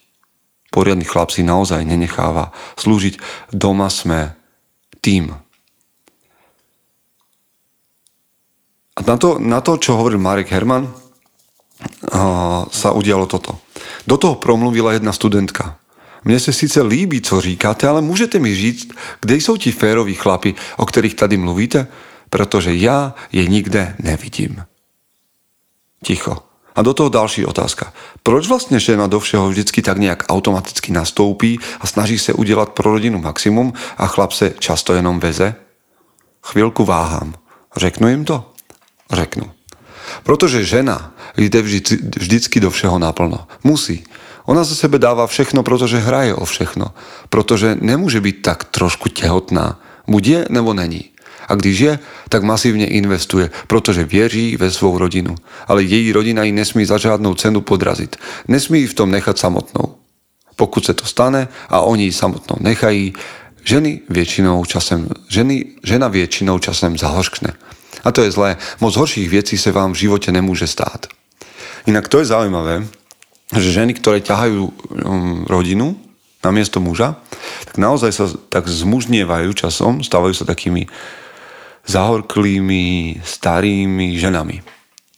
Poriadny 0.71 1.03
chlap 1.03 1.35
si 1.35 1.43
naozaj 1.43 1.83
nenecháva 1.83 2.55
slúžiť. 2.79 3.19
Doma 3.51 3.91
sme 3.91 4.39
tým. 5.03 5.35
A 9.01 9.09
na 9.09 9.17
to, 9.17 9.41
na 9.41 9.65
to 9.65 9.81
čo 9.81 9.97
hovoril 9.97 10.21
Marek 10.21 10.53
Herman, 10.53 10.93
sa 12.69 12.93
udialo 12.93 13.25
toto. 13.25 13.65
Do 14.05 14.21
toho 14.21 14.37
promluvila 14.37 14.93
jedna 14.93 15.17
studentka. 15.17 15.81
Mne 16.21 16.37
sa 16.37 16.53
síce 16.53 16.85
líbí, 16.85 17.25
co 17.25 17.41
říkáte, 17.41 17.89
ale 17.89 18.05
môžete 18.05 18.37
mi 18.37 18.53
říct, 18.53 18.93
kde 19.25 19.41
sú 19.41 19.57
ti 19.57 19.73
féroví 19.73 20.13
chlapi, 20.13 20.53
o 20.77 20.85
ktorých 20.85 21.17
tady 21.17 21.41
mluvíte? 21.41 21.89
Pretože 22.29 22.77
ja 22.77 23.17
je 23.33 23.41
nikde 23.49 23.97
nevidím. 24.05 24.61
Ticho. 26.05 26.45
A 26.77 26.85
do 26.85 26.93
toho 26.93 27.09
další 27.09 27.49
otázka. 27.49 27.97
Proč 28.23 28.47
vlastne 28.53 28.77
žena 28.77 29.09
do 29.09 29.17
všeho 29.17 29.49
vždycky 29.49 29.81
tak 29.83 29.97
nejak 29.97 30.29
automaticky 30.29 30.93
nastoupí 30.93 31.57
a 31.81 31.89
snaží 31.89 32.21
sa 32.21 32.37
udelať 32.37 32.77
pro 32.77 32.93
rodinu 32.93 33.17
maximum 33.17 33.73
a 33.97 34.05
chlap 34.07 34.37
se 34.37 34.55
často 34.61 34.93
jenom 34.93 35.19
veze? 35.21 35.57
Chvíľku 36.45 36.85
váhám. 36.85 37.35
Řeknu 37.77 38.09
im 38.09 38.25
to? 38.29 38.45
Řeknu. 39.11 39.51
Protože 40.23 40.65
žena 40.65 41.15
jde 41.37 41.63
vždy, 41.63 41.97
vždycky 42.19 42.61
do 42.61 42.71
všeho 42.71 42.99
naplno. 42.99 43.47
Musí. 43.65 44.05
Ona 44.45 44.65
za 44.65 44.75
sebe 44.75 44.99
dáva 44.99 45.27
všechno, 45.27 45.63
protože 45.63 45.99
hraje 45.99 46.35
o 46.35 46.45
všechno. 46.45 46.95
Protože 47.29 47.77
nemôže 47.81 48.21
byť 48.21 48.37
tak 48.43 48.65
trošku 48.65 49.09
tehotná. 49.09 49.79
Buď 50.09 50.27
je, 50.27 50.47
nebo 50.51 50.75
není. 50.75 51.05
A 51.49 51.55
když 51.55 51.79
je, 51.79 51.99
tak 52.29 52.43
masívne 52.43 52.85
investuje, 52.85 53.51
protože 53.67 54.05
věří 54.05 54.57
ve 54.57 54.71
svou 54.71 54.99
rodinu. 54.99 55.35
Ale 55.67 55.83
její 55.83 56.13
rodina 56.13 56.43
ji 56.43 56.53
nesmí 56.53 56.85
za 56.85 56.99
žádnou 56.99 57.35
cenu 57.35 57.61
podrazit. 57.61 58.17
Nesmí 58.49 58.81
ji 58.81 58.87
v 58.87 58.95
tom 58.95 59.11
nechať 59.11 59.39
samotnou. 59.39 59.95
Pokud 60.57 60.85
se 60.85 60.95
to 60.95 61.05
stane 61.05 61.49
a 61.69 61.81
oni 61.81 62.05
ji 62.05 62.13
samotnou 62.13 62.57
nechají, 62.61 63.13
ženy 63.65 64.01
většinou 64.09 64.65
časem, 64.65 65.09
ženy, 65.29 65.65
žena 65.85 66.09
většinou 66.09 66.59
časem 66.59 66.99
zahořkne. 66.99 67.53
A 68.05 68.13
to 68.13 68.23
je 68.23 68.31
zlé. 68.31 68.57
Moc 68.81 68.97
horších 68.97 69.31
věcí 69.31 69.59
se 69.59 69.73
vám 69.73 69.93
v 69.93 70.07
živote 70.07 70.33
nemôže 70.33 70.67
stát. 70.67 71.07
Inak 71.87 72.09
to 72.09 72.19
je 72.19 72.31
zaujímavé, 72.31 72.85
že 73.57 73.73
ženy, 73.73 73.97
ktoré 73.99 74.21
ťahajú 74.21 74.63
um, 74.63 74.73
rodinu 75.49 75.97
na 76.45 76.51
miesto 76.55 76.81
muža, 76.81 77.19
tak 77.67 77.77
naozaj 77.77 78.11
sa 78.13 78.27
tak 78.49 78.69
zmužnievajú 78.69 79.53
časom, 79.53 80.01
stávajú 80.05 80.33
sa 80.33 80.49
takými 80.49 80.87
zahorklými, 81.89 83.19
starými 83.25 84.17
ženami. 84.17 84.63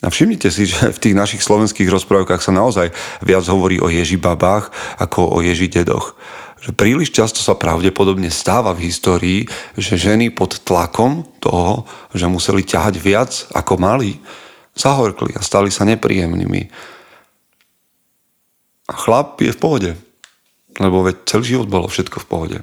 A 0.03 0.11
všimnite 0.11 0.51
si, 0.51 0.67
že 0.67 0.91
v 0.91 0.99
tých 0.99 1.15
našich 1.15 1.43
slovenských 1.47 1.87
rozprávkach 1.87 2.43
sa 2.43 2.51
naozaj 2.51 2.91
viac 3.23 3.47
hovorí 3.47 3.79
o 3.79 3.87
Ježi 3.87 4.19
babách 4.19 4.75
ako 4.99 5.31
o 5.31 5.39
Ježi 5.39 5.71
dedoch. 5.71 6.19
Že 6.63 6.71
príliš 6.79 7.11
často 7.11 7.43
sa 7.43 7.59
pravdepodobne 7.59 8.31
stáva 8.31 8.71
v 8.71 8.87
histórii, 8.87 9.51
že 9.75 9.99
ženy 9.99 10.31
pod 10.31 10.63
tlakom 10.63 11.27
toho, 11.43 11.91
že 12.15 12.31
museli 12.31 12.63
ťahať 12.63 12.95
viac 13.03 13.33
ako 13.51 13.83
mali, 13.83 14.23
zahorkli 14.79 15.35
a 15.35 15.43
stali 15.43 15.75
sa 15.75 15.83
nepríjemnými. 15.83 16.71
A 18.87 18.95
chlap 18.95 19.43
je 19.43 19.51
v 19.51 19.59
pohode. 19.59 19.91
Lebo 20.79 21.03
veď 21.03 21.27
celý 21.27 21.45
život 21.59 21.69
bolo 21.69 21.91
všetko 21.91 22.23
v 22.23 22.29
pohode. 22.31 22.59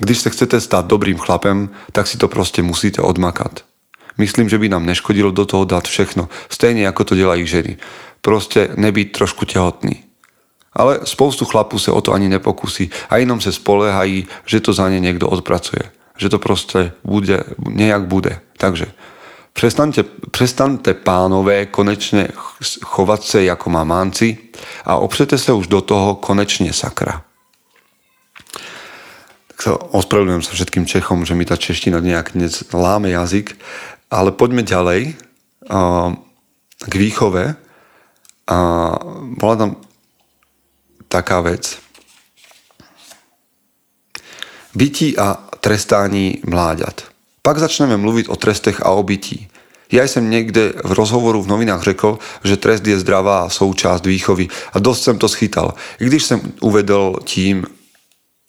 Když 0.00 0.26
sa 0.26 0.32
chcete 0.32 0.58
stať 0.58 0.90
dobrým 0.90 1.20
chlapem, 1.20 1.70
tak 1.94 2.10
si 2.10 2.18
to 2.18 2.26
proste 2.26 2.64
musíte 2.64 2.98
odmakať. 2.98 3.62
Myslím, 4.16 4.46
že 4.46 4.58
by 4.58 4.70
nám 4.70 4.86
neškodilo 4.86 5.34
do 5.34 5.42
toho 5.42 5.66
dať 5.66 5.90
všechno, 5.90 6.30
stejne 6.46 6.86
ako 6.86 7.02
to 7.02 7.14
delajú 7.18 7.44
ženy. 7.46 7.72
Proste 8.22 8.70
nebyť 8.74 9.08
trošku 9.10 9.42
tehotný. 9.46 10.03
Ale 10.74 11.06
spoustu 11.06 11.46
chlapu 11.46 11.78
sa 11.78 11.94
o 11.94 12.02
to 12.02 12.10
ani 12.10 12.26
nepokusí 12.26 12.90
a 13.10 13.22
inom 13.22 13.38
sa 13.38 13.54
spolehají, 13.54 14.26
že 14.42 14.58
to 14.58 14.74
za 14.74 14.90
ne 14.90 14.98
niekto 14.98 15.30
odpracuje. 15.30 15.86
Že 16.18 16.28
to 16.34 16.38
proste 16.38 16.78
bude, 17.02 17.42
nejak 17.58 18.06
bude. 18.10 18.42
Takže 18.58 18.90
Přestaňte, 19.54 20.02
přestaňte 20.34 20.98
pánové 20.98 21.70
konečne 21.70 22.26
chovať 22.82 23.20
sa 23.22 23.38
ako 23.54 23.70
mamánci 23.70 24.50
a 24.82 24.98
opřete 24.98 25.38
sa 25.38 25.54
už 25.54 25.70
do 25.70 25.78
toho 25.78 26.18
konečne 26.18 26.74
sakra. 26.74 27.22
Tak 29.46 29.58
sa 29.62 29.78
ospravedlňujem 29.78 30.42
sa 30.42 30.58
všetkým 30.58 30.90
Čechom, 30.90 31.22
že 31.22 31.38
mi 31.38 31.46
tá 31.46 31.54
čeština 31.54 32.02
nejak 32.02 32.34
dnes 32.34 32.66
láme 32.74 33.14
jazyk, 33.14 33.54
ale 34.10 34.34
poďme 34.34 34.66
ďalej 34.66 35.14
k 36.82 36.94
výchove. 36.98 37.54
A 38.50 38.58
bola 39.38 39.54
tam 39.54 39.70
taká 41.14 41.38
vec. 41.40 41.78
Bytí 44.74 45.14
a 45.18 45.38
trestání 45.62 46.42
mláďat. 46.42 47.06
Pak 47.42 47.58
začneme 47.58 47.94
mluviť 47.94 48.26
o 48.28 48.36
trestech 48.36 48.82
a 48.82 48.90
o 48.90 49.02
bytí. 49.06 49.46
Ja 49.94 50.02
som 50.10 50.26
niekde 50.26 50.74
v 50.74 50.92
rozhovoru 50.96 51.38
v 51.44 51.54
novinách 51.54 51.94
řekl, 51.94 52.18
že 52.42 52.58
trest 52.58 52.82
je 52.82 52.98
zdravá 52.98 53.46
součást 53.46 54.02
výchovy 54.02 54.48
a 54.74 54.82
dosť 54.82 55.02
som 55.02 55.16
to 55.20 55.28
schytal. 55.30 55.78
I 56.00 56.10
když 56.10 56.24
som 56.24 56.40
uvedol 56.64 57.22
tím, 57.22 57.62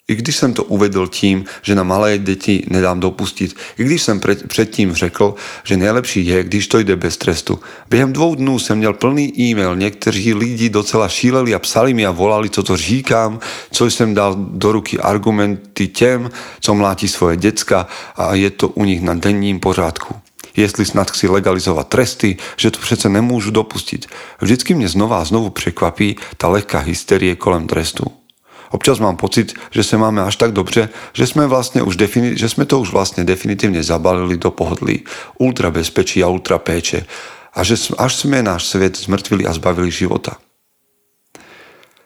i 0.08 0.14
když 0.14 0.36
jsem 0.36 0.54
to 0.54 0.64
uvedl 0.64 1.06
tím, 1.06 1.44
že 1.62 1.74
na 1.74 1.82
malé 1.82 2.18
děti 2.18 2.64
nedám 2.70 3.00
dopustit, 3.00 3.56
i 3.78 3.84
když 3.84 4.02
jsem 4.02 4.20
před, 4.20 4.48
předtím 4.48 4.94
řekl, 4.94 5.34
že 5.64 5.76
nejlepší 5.76 6.26
je, 6.26 6.44
když 6.44 6.68
to 6.68 6.78
jde 6.78 6.96
bez 6.96 7.16
trestu. 7.16 7.58
Během 7.90 8.12
dvou 8.12 8.34
dnů 8.34 8.58
jsem 8.58 8.78
měl 8.78 8.92
plný 8.92 9.40
e-mail, 9.40 9.76
někteří 9.76 10.34
lidi 10.34 10.68
docela 10.68 11.08
šíleli 11.08 11.54
a 11.54 11.58
psali 11.58 11.94
mi 11.94 12.06
a 12.06 12.10
volali, 12.10 12.50
co 12.50 12.62
to 12.62 12.76
říkám, 12.76 13.38
co 13.70 13.86
jsem 13.86 14.14
dal 14.14 14.34
do 14.38 14.72
ruky 14.72 14.98
argumenty 14.98 15.88
těm, 15.88 16.30
co 16.60 16.74
mlátí 16.74 17.08
svoje 17.08 17.36
děcka 17.36 17.86
a 18.16 18.34
je 18.34 18.50
to 18.50 18.68
u 18.68 18.84
nich 18.84 19.02
na 19.02 19.14
denním 19.14 19.60
pořádku 19.60 20.14
jestli 20.56 20.84
snad 20.84 21.10
chci 21.10 21.28
legalizovať 21.28 21.86
tresty, 21.88 22.36
že 22.56 22.70
to 22.70 22.80
přece 22.80 23.12
nemôžu 23.12 23.52
dopustiť. 23.52 24.08
Vždycky 24.40 24.72
mne 24.72 24.88
znova 24.88 25.20
a 25.20 25.28
znovu 25.28 25.52
překvapí 25.52 26.16
tá 26.40 26.48
lehká 26.48 26.80
hysterie 26.80 27.36
kolem 27.36 27.68
trestu. 27.68 28.08
Občas 28.70 28.98
mám 28.98 29.16
pocit, 29.16 29.54
že 29.70 29.82
sa 29.86 29.98
máme 29.98 30.22
až 30.22 30.36
tak 30.36 30.52
dobře, 30.52 30.88
že 31.14 31.24
sme, 31.26 31.46
vlastne 31.46 31.82
už 31.82 31.94
defini- 31.96 32.34
že 32.34 32.48
sme 32.48 32.66
to 32.66 32.80
už 32.82 32.90
vlastne 32.90 33.22
definitívne 33.24 33.82
zabalili 33.82 34.36
do 34.36 34.50
pohodlí, 34.50 35.06
ultra 35.38 35.70
bezpečí 35.70 36.22
a 36.22 36.30
ultra 36.30 36.58
péče 36.58 37.06
a 37.56 37.64
že 37.64 37.80
až 37.96 38.12
sme 38.12 38.44
náš 38.44 38.68
svet 38.68 39.00
zmrtvili 39.00 39.48
a 39.48 39.56
zbavili 39.56 39.88
života. 39.88 40.36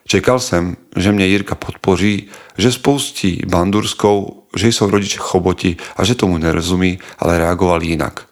Čekal 0.07 0.39
som, 0.39 0.79
že 0.95 1.11
mne 1.11 1.27
Jirka 1.27 1.55
podpoří, 1.59 2.31
že 2.55 2.71
spoustí 2.71 3.43
bandurskou, 3.47 4.47
že 4.55 4.71
sú 4.71 4.87
rodiče 4.87 5.19
choboti 5.19 5.75
a 5.95 6.03
že 6.07 6.19
tomu 6.19 6.39
nerozumí, 6.39 6.99
ale 7.19 7.39
reagovali 7.39 7.95
inak. 7.95 8.30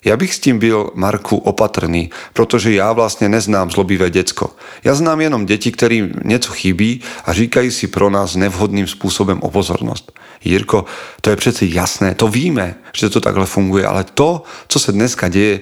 Ja 0.00 0.16
bych 0.16 0.32
s 0.34 0.40
tým 0.40 0.58
byl, 0.58 0.96
Marku, 0.96 1.36
opatrný, 1.36 2.08
protože 2.32 2.72
ja 2.72 2.88
vlastne 2.96 3.28
neznám 3.28 3.68
zlobivé 3.68 4.08
decko. 4.08 4.56
Ja 4.80 4.96
znám 4.96 5.20
jenom 5.20 5.44
deti, 5.44 5.68
ktorým 5.68 6.24
nieco 6.24 6.56
chybí 6.56 7.04
a 7.28 7.36
říkajú 7.36 7.68
si 7.68 7.92
pro 7.92 8.08
nás 8.08 8.32
nevhodným 8.32 8.88
spôsobom 8.88 9.44
o 9.44 9.52
pozornosť. 9.52 10.16
Jirko, 10.40 10.88
to 11.20 11.30
je 11.30 11.36
přece 11.36 11.62
jasné, 11.66 12.14
to 12.14 12.28
víme, 12.28 12.80
že 12.96 13.12
to 13.12 13.20
takhle 13.20 13.46
funguje, 13.46 13.86
ale 13.86 14.04
to, 14.04 14.42
co 14.68 14.78
sa 14.80 14.92
dneska 14.92 15.28
deje, 15.28 15.60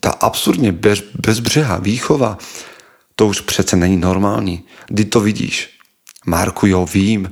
tá 0.00 0.16
absurdne 0.16 0.72
bez, 0.72 1.04
bezbřehá 1.12 1.76
výchova, 1.76 2.40
to 3.16 3.26
už 3.26 3.40
přece 3.40 3.76
není 3.76 3.96
normální. 4.00 4.64
Kdy 4.88 5.04
to 5.04 5.20
vidíš? 5.20 5.68
Marku, 6.26 6.66
jo, 6.66 6.88
vím. 6.88 7.28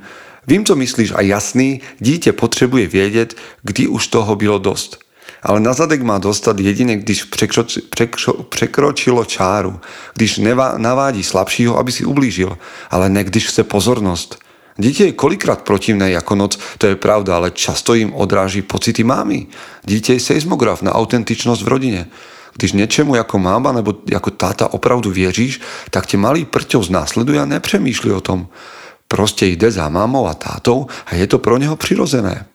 Vím, 0.46 0.64
co 0.64 0.76
myslíš 0.76 1.12
a 1.16 1.20
jasný, 1.20 1.80
dítě 1.98 2.32
potřebuje 2.32 2.86
vědět, 2.86 3.36
kdy 3.62 3.86
už 3.86 4.06
toho 4.06 4.36
bylo 4.36 4.58
dost 4.58 5.09
ale 5.42 5.60
na 5.60 5.72
zadek 5.72 6.02
má 6.04 6.18
dostať 6.18 6.60
jedine, 6.60 6.96
když 6.96 7.24
překroči, 7.24 7.80
překro, 7.80 8.32
překročilo 8.32 9.24
čáru, 9.24 9.80
když 10.14 10.38
nevá, 10.38 10.78
navádí 10.78 11.22
slabšího, 11.24 11.78
aby 11.78 11.92
si 11.92 12.04
ublížil, 12.04 12.58
ale 12.90 13.08
ne 13.08 13.24
když 13.24 13.48
chce 13.48 13.64
pozornosť. 13.64 14.36
Dieťa 14.80 15.12
je 15.12 15.18
kolikrát 15.18 15.60
protivné 15.60 16.16
ako 16.16 16.34
noc, 16.40 16.52
to 16.80 16.88
je 16.88 16.96
pravda, 16.96 17.36
ale 17.36 17.52
často 17.52 17.92
im 17.92 18.16
odráži 18.16 18.64
pocity 18.64 19.04
mámy. 19.04 19.52
Dieťa 19.84 20.16
je 20.16 20.24
seismograf 20.24 20.80
na 20.80 20.96
autentičnosť 20.96 21.60
v 21.60 21.68
rodine. 21.68 22.02
Když 22.56 22.72
niečemu 22.72 23.12
ako 23.20 23.36
máma 23.36 23.76
nebo 23.76 23.92
ako 24.08 24.30
táta 24.32 24.72
opravdu 24.72 25.12
věříš, 25.12 25.60
tak 25.92 26.08
te 26.08 26.16
malý 26.16 26.48
prťov 26.48 26.88
znásleduje 26.88 27.40
a 27.40 27.50
nepřemýšli 27.50 28.08
o 28.12 28.24
tom. 28.24 28.48
Proste 29.04 29.52
ide 29.52 29.68
za 29.68 29.88
mámou 29.92 30.24
a 30.24 30.34
tátou 30.34 30.88
a 31.06 31.14
je 31.14 31.26
to 31.26 31.38
pro 31.38 31.58
neho 31.60 31.76
přirozené. 31.76 32.46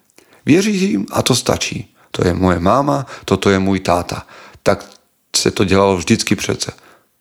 Věříš 0.46 0.82
im 0.82 1.06
a 1.14 1.22
to 1.22 1.36
stačí 1.36 1.95
to 2.16 2.24
je 2.24 2.32
moje 2.32 2.64
máma, 2.64 3.04
toto 3.28 3.52
je 3.52 3.60
môj 3.60 3.84
táta. 3.84 4.24
Tak 4.64 4.88
sa 5.36 5.52
to 5.52 5.68
delalo 5.68 6.00
vždycky 6.00 6.36
přece. 6.40 6.72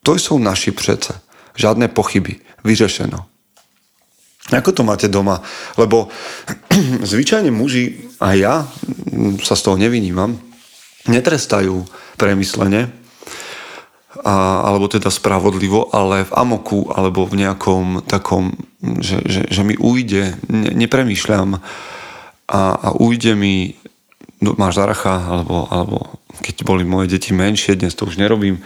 To 0.06 0.14
sú 0.14 0.38
naši 0.38 0.70
přece. 0.70 1.18
Žiadne 1.58 1.90
pochyby. 1.90 2.38
Vyřešeno. 2.64 3.26
Ako 4.52 4.72
to 4.72 4.82
máte 4.84 5.08
doma? 5.08 5.40
Lebo 5.80 6.08
zvyčajne 7.10 7.50
muži, 7.50 8.12
a 8.20 8.36
ja 8.36 8.54
sa 9.42 9.56
z 9.56 9.62
toho 9.64 9.76
nevinímam, 9.80 10.36
netrestajú 11.08 11.84
premyslene, 12.20 12.92
a, 14.24 14.34
alebo 14.68 14.86
teda 14.86 15.08
spravodlivo, 15.10 15.90
ale 15.90 16.28
v 16.28 16.32
amoku, 16.36 16.86
alebo 16.92 17.24
v 17.26 17.44
nejakom 17.44 18.04
takom, 18.04 18.52
že, 19.00 19.24
že, 19.26 19.42
že 19.48 19.62
mi 19.64 19.74
ujde, 19.80 20.38
ne, 20.52 20.70
nepremýšľam 20.76 21.58
a, 22.46 22.60
a 22.76 22.88
ujde 23.00 23.32
mi 23.34 23.74
máš 24.52 24.76
zaracha, 24.76 25.24
alebo, 25.24 25.64
alebo 25.72 26.20
keď 26.44 26.68
boli 26.68 26.84
moje 26.84 27.16
deti 27.16 27.32
menšie, 27.32 27.80
dnes 27.80 27.96
to 27.96 28.04
už 28.04 28.20
nerobím, 28.20 28.60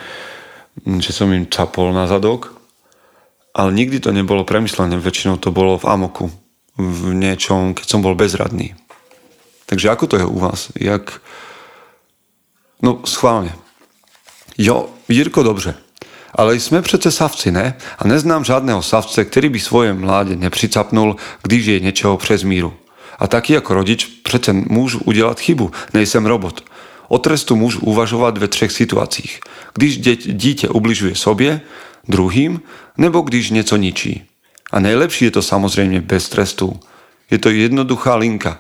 že 0.82 1.14
som 1.14 1.30
im 1.30 1.46
čapol 1.46 1.94
na 1.94 2.10
zadok 2.10 2.58
ale 3.58 3.74
nikdy 3.74 3.98
to 4.00 4.14
nebolo 4.14 4.46
premyslené, 4.46 5.02
väčšinou 5.02 5.42
to 5.42 5.50
bolo 5.50 5.74
v 5.82 5.90
amoku, 5.90 6.30
v 6.78 7.10
niečom, 7.10 7.74
keď 7.74 7.86
som 7.90 8.00
bol 8.06 8.14
bezradný. 8.14 8.78
Takže 9.66 9.90
ako 9.90 10.04
to 10.06 10.16
je 10.22 10.24
u 10.24 10.38
vás? 10.38 10.70
Jak... 10.78 11.18
No, 12.78 13.02
schválne. 13.02 13.50
Jo, 14.54 14.94
Jirko, 15.10 15.42
dobře. 15.42 15.74
Ale 16.34 16.54
jsme 16.54 16.82
přece 16.82 17.10
savci, 17.10 17.50
ne? 17.50 17.74
A 17.98 18.06
neznám 18.06 18.44
žádného 18.44 18.82
savce, 18.82 19.24
který 19.24 19.48
by 19.48 19.60
svoje 19.60 19.94
mládě 19.94 20.36
nepřicapnul, 20.36 21.16
když 21.42 21.66
je 21.66 21.80
něčeho 21.80 22.16
přes 22.16 22.42
míru. 22.42 22.74
A 23.18 23.26
taky 23.26 23.52
jako 23.52 23.74
rodič 23.74 24.04
přece 24.04 24.52
můžu 24.52 24.98
udělat 24.98 25.40
chybu, 25.40 25.70
nejsem 25.94 26.26
robot. 26.26 26.64
O 27.08 27.18
trestu 27.18 27.56
můžu 27.56 27.80
uvažovat 27.80 28.38
ve 28.38 28.48
třech 28.48 28.72
situacích. 28.72 29.40
Když 29.74 29.98
dítě 30.18 30.68
ubližuje 30.68 31.14
sobě, 31.14 31.60
druhým, 32.08 32.60
nebo 32.96 33.20
když 33.20 33.50
něco 33.50 33.76
ničí. 33.76 34.22
A 34.72 34.80
nejlepší 34.80 35.24
je 35.24 35.30
to 35.30 35.42
samozřejmě 35.42 36.00
bez 36.00 36.28
trestu. 36.28 36.80
Je 37.30 37.38
to 37.38 37.50
jednoduchá 37.50 38.16
linka, 38.16 38.58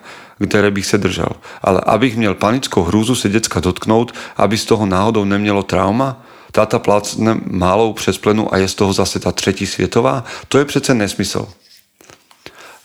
které 0.48 0.70
bych 0.70 0.86
se 0.86 0.98
držel. 0.98 1.28
Ale 1.62 1.80
abych 1.86 2.16
měl 2.16 2.34
panickou 2.34 2.82
hrůzu 2.82 3.14
se 3.14 3.28
děcka 3.28 3.60
dotknout, 3.60 4.14
aby 4.36 4.58
z 4.58 4.64
toho 4.64 4.86
náhodou 4.86 5.24
nemělo 5.24 5.62
trauma, 5.62 6.24
táta 6.52 6.78
plácne 6.78 7.40
málou 7.46 7.92
přes 7.92 8.18
plenu 8.18 8.54
a 8.54 8.56
je 8.56 8.68
z 8.68 8.74
toho 8.74 8.92
zase 8.92 9.20
ta 9.20 9.32
třetí 9.32 9.66
světová, 9.66 10.24
to 10.48 10.58
je 10.58 10.64
přece 10.64 10.94
nesmysl. 10.94 11.48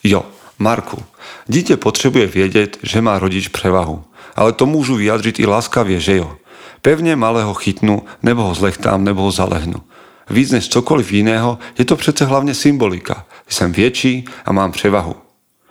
Jo, 0.04 0.26
Marku, 0.60 1.04
dítě 1.48 1.78
potřebuje 1.78 2.28
vědět, 2.28 2.78
že 2.84 3.02
má 3.02 3.20
rodič 3.20 3.48
převahu. 3.48 4.04
Ale 4.36 4.52
to 4.52 4.66
můžu 4.66 4.96
vyjadřit 4.96 5.40
i 5.40 5.46
láskavě, 5.46 6.00
že 6.00 6.16
jo. 6.16 6.38
Pevně 6.82 7.16
malého 7.16 7.54
chytnu, 7.54 8.04
nebo 8.24 8.44
ho 8.44 8.54
zlechtám, 8.54 9.04
nebo 9.04 9.22
ho 9.22 9.32
zalehnu. 9.32 9.82
Víc 10.30 10.52
než 10.52 10.70
cokoliv 10.70 11.12
jiného 11.12 11.60
je 11.80 11.86
to 11.86 11.96
přece 11.96 12.26
hlavně 12.26 12.54
symbolika. 12.54 13.26
Jsem 13.50 13.72
větší 13.72 14.26
a 14.46 14.52
mám 14.52 14.72
převahu. 14.72 15.16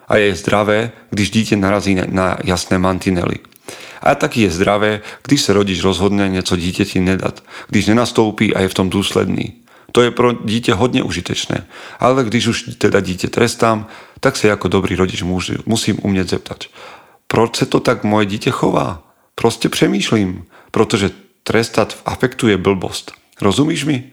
A 0.08 0.16
je 0.16 0.34
zdravé, 0.34 0.92
když 1.10 1.30
dítě 1.30 1.56
narazí 1.56 1.94
na 2.06 2.36
jasné 2.44 2.78
mantinely. 2.78 3.38
A 4.02 4.14
taky 4.14 4.42
je 4.42 4.50
zdravé, 4.50 5.00
když 5.22 5.42
se 5.42 5.52
rodič 5.52 5.82
rozhodne 5.82 6.28
něco 6.28 6.56
dítěti 6.56 7.00
nedat, 7.00 7.42
když 7.68 7.86
nenastoupí 7.86 8.54
a 8.54 8.60
je 8.60 8.68
v 8.68 8.74
tom 8.74 8.90
důsledný. 8.90 9.62
To 9.92 10.02
je 10.02 10.11
pro 10.11 10.32
dítě 10.32 10.75
hodně 10.75 11.02
užitečné. 11.02 11.66
Ale 12.00 12.25
když 12.25 12.46
už 12.46 12.62
teda 12.78 13.00
dítě 13.00 13.28
trestám, 13.28 13.87
tak 14.20 14.37
se 14.37 14.49
jako 14.49 14.68
dobrý 14.68 14.96
rodič 14.96 15.22
musím 15.66 15.99
umět 16.02 16.28
zeptat. 16.28 16.64
Proč 17.26 17.56
se 17.56 17.66
to 17.66 17.80
tak 17.80 18.04
moje 18.04 18.26
dítě 18.26 18.50
chová? 18.50 19.02
Prostě 19.34 19.68
přemýšlím, 19.68 20.44
protože 20.70 21.11
trestat 21.42 21.92
v 21.92 22.02
afektu 22.04 22.49
je 22.49 22.56
blbost. 22.56 23.12
Rozumíš 23.40 23.84
mi? 23.84 24.12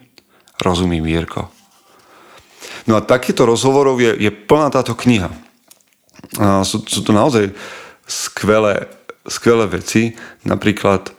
Rozumím, 0.66 1.06
Jirko. 1.06 1.50
No 2.88 2.96
a 2.96 3.02
takýchto 3.02 3.46
rozhovorov 3.46 4.02
je, 4.02 4.16
je 4.18 4.32
plná 4.32 4.70
táto 4.70 4.96
kniha. 4.96 5.30
A 6.42 6.66
sú, 6.68 6.84
sú 6.84 7.06
to 7.06 7.14
naozaj 7.16 7.54
skvelé, 8.04 8.90
skvelé 9.30 9.66
veci. 9.70 10.18
Napríklad 10.44 11.14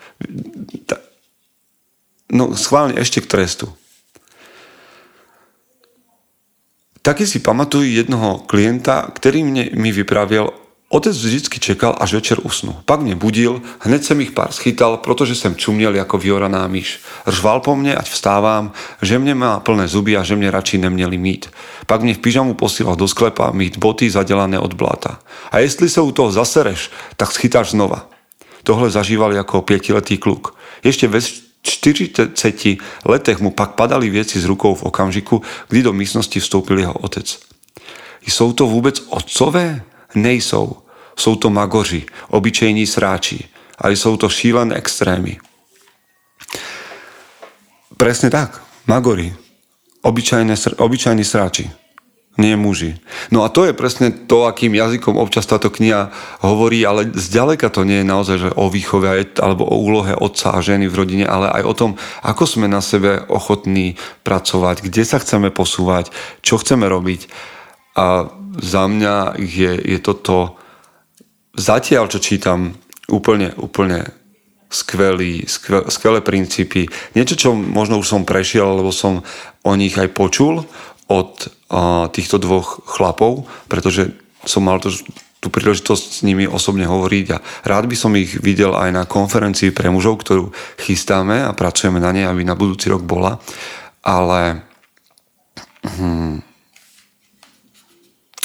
no 2.30 2.52
schválne 2.58 2.98
ešte 2.98 3.22
k 3.22 3.30
trestu. 3.30 3.70
Taky 7.02 7.26
si 7.26 7.40
pamatuju 7.40 7.88
jednoho 7.96 8.44
klienta, 8.44 9.08
ktorý 9.08 9.40
mne, 9.44 9.64
mi 9.72 9.88
vypravil 9.92 10.52
Otec 10.90 11.14
vždycky 11.14 11.62
čekal, 11.62 11.94
až 12.02 12.18
večer 12.18 12.38
usnu. 12.42 12.74
Pak 12.84 13.00
mě 13.00 13.14
budil, 13.14 13.62
hned 13.78 14.04
jsem 14.04 14.20
ich 14.20 14.30
pár 14.30 14.52
schytal, 14.52 14.96
protože 14.96 15.34
jsem 15.34 15.54
čuměl 15.54 15.94
jako 15.94 16.18
vyoraná 16.18 16.66
myš. 16.66 17.00
Řval 17.26 17.60
po 17.60 17.76
mne, 17.76 17.94
ať 17.94 18.10
vstávám, 18.10 18.72
že 19.02 19.18
mě 19.18 19.34
má 19.34 19.60
plné 19.60 19.88
zuby 19.88 20.16
a 20.16 20.22
že 20.22 20.36
mě 20.36 20.50
radši 20.50 20.78
neměli 20.78 21.18
mít. 21.18 21.50
Pak 21.86 22.02
mě 22.02 22.14
v 22.14 22.18
pyžamu 22.18 22.54
posílal 22.54 22.96
do 22.96 23.08
sklepa 23.08 23.50
mít 23.50 23.78
boty 23.78 24.10
zadělané 24.10 24.58
od 24.58 24.74
bláta. 24.74 25.20
A 25.50 25.58
jestli 25.58 25.88
se 25.88 26.00
u 26.00 26.10
toho 26.12 26.32
zasereš, 26.32 26.90
tak 27.16 27.32
schytáš 27.32 27.70
znova. 27.70 28.10
Tohle 28.62 28.90
zažíval 28.90 29.32
jako 29.32 29.62
pětiletý 29.62 30.18
kluk. 30.18 30.58
Ještě 30.84 31.08
ve 31.08 31.20
40 31.62 32.66
letech 33.04 33.40
mu 33.40 33.50
pak 33.50 33.70
padali 33.70 34.10
věci 34.10 34.40
z 34.40 34.44
rukou 34.44 34.74
v 34.74 34.82
okamžiku, 34.82 35.42
kdy 35.68 35.82
do 35.82 35.92
místnosti 35.92 36.40
vstoupil 36.40 36.78
jeho 36.78 36.92
otec. 36.92 37.40
Jsou 38.26 38.52
to 38.52 38.66
vůbec 38.66 39.02
otcové? 39.08 39.82
nejsou. 40.14 40.76
Jsou 41.16 41.36
to 41.36 41.50
magoři, 41.50 42.06
obyčejní 42.28 42.86
sráči, 42.86 43.48
ale 43.78 43.96
jsou 43.96 44.16
to 44.16 44.28
šílené 44.28 44.76
extrémy. 44.76 45.38
Presne 47.96 48.30
tak, 48.30 48.62
magori, 48.86 49.34
obyčajné, 50.02 50.54
obyčajní 50.76 51.24
sráči, 51.24 51.70
nie 52.38 52.54
muži. 52.54 52.96
No 53.34 53.42
a 53.42 53.50
to 53.50 53.66
je 53.66 53.74
presne 53.74 54.14
to, 54.14 54.46
akým 54.46 54.70
jazykom 54.70 55.18
občas 55.18 55.50
táto 55.50 55.66
kniha 55.66 56.14
hovorí, 56.46 56.86
ale 56.86 57.10
zďaleka 57.10 57.68
to 57.74 57.82
nie 57.82 58.00
je 58.00 58.06
naozaj 58.06 58.36
že 58.38 58.50
o 58.54 58.70
výchove 58.70 59.34
alebo 59.42 59.66
o 59.66 59.76
úlohe 59.82 60.14
otca 60.14 60.54
a 60.54 60.62
ženy 60.62 60.86
v 60.86 60.98
rodine, 60.98 61.26
ale 61.26 61.50
aj 61.50 61.62
o 61.66 61.74
tom, 61.74 61.90
ako 62.22 62.46
sme 62.46 62.70
na 62.70 62.78
sebe 62.80 63.26
ochotní 63.26 63.98
pracovať, 64.22 64.86
kde 64.86 65.02
sa 65.02 65.18
chceme 65.18 65.50
posúvať, 65.50 66.14
čo 66.40 66.56
chceme 66.56 66.86
robiť. 66.86 67.26
A 67.98 68.30
za 68.62 68.84
mňa 68.86 69.36
je, 69.36 69.72
je 69.82 69.98
toto 69.98 70.54
zatiaľ, 71.58 72.06
čo 72.06 72.22
čítam, 72.22 72.78
úplne, 73.10 73.52
úplne 73.58 74.06
skvelý, 74.70 75.50
skvel, 75.50 75.90
skvelé 75.90 76.22
princípy. 76.22 76.86
Niečo, 77.18 77.34
čo 77.34 77.50
možno 77.52 77.98
už 77.98 78.06
som 78.06 78.22
prešiel, 78.22 78.78
lebo 78.78 78.94
som 78.94 79.26
o 79.66 79.72
nich 79.74 79.98
aj 79.98 80.14
počul 80.14 80.62
od 81.10 81.50
uh, 81.68 82.06
týchto 82.14 82.38
dvoch 82.38 82.86
chlapov, 82.86 83.50
pretože 83.66 84.14
som 84.46 84.62
mal 84.62 84.78
to, 84.78 84.94
tú 85.42 85.50
príležitosť 85.50 86.04
s 86.16 86.20
nimi 86.22 86.46
osobne 86.46 86.86
hovoriť 86.86 87.26
a 87.34 87.42
rád 87.66 87.90
by 87.90 87.96
som 87.98 88.14
ich 88.14 88.38
videl 88.38 88.78
aj 88.78 88.90
na 88.94 89.02
konferencii 89.10 89.74
pre 89.74 89.90
mužov, 89.90 90.22
ktorú 90.22 90.54
chystáme 90.78 91.42
a 91.42 91.50
pracujeme 91.50 91.98
na 91.98 92.14
nej, 92.14 92.24
aby 92.30 92.46
na 92.46 92.54
budúci 92.54 92.86
rok 92.86 93.02
bola. 93.02 93.42
Ale 94.06 94.62
hm, 95.82 96.46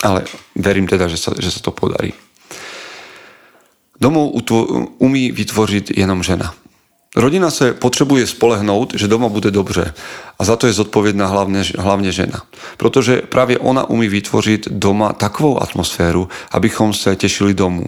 ale 0.05 0.21
verím 0.53 0.85
teda, 0.85 1.09
že 1.09 1.17
sa, 1.17 1.33
že 1.33 1.49
sa 1.49 1.61
to 1.65 1.73
podarí. 1.73 2.13
Domov 3.95 4.37
umí 4.99 5.31
vytvořit 5.31 5.97
jenom 5.97 6.23
žena. 6.23 6.53
Rodina 7.15 7.51
se 7.51 7.73
potřebuje 7.73 8.27
spolehnout, 8.27 8.93
že 8.93 9.07
doma 9.07 9.29
bude 9.29 9.51
dobře 9.51 9.93
a 10.39 10.43
za 10.43 10.55
to 10.55 10.67
je 10.67 10.73
zodpovědná 10.73 11.27
hlavně, 11.27 11.63
hlavně 11.77 12.11
žena. 12.11 12.41
Protože 12.77 13.21
právě 13.21 13.59
ona 13.59 13.89
umí 13.89 14.07
vytvořit 14.07 14.67
doma 14.71 15.13
takovou 15.13 15.63
atmosféru, 15.63 16.29
abychom 16.51 16.93
se 16.93 17.15
těšili 17.15 17.53
domů. 17.53 17.85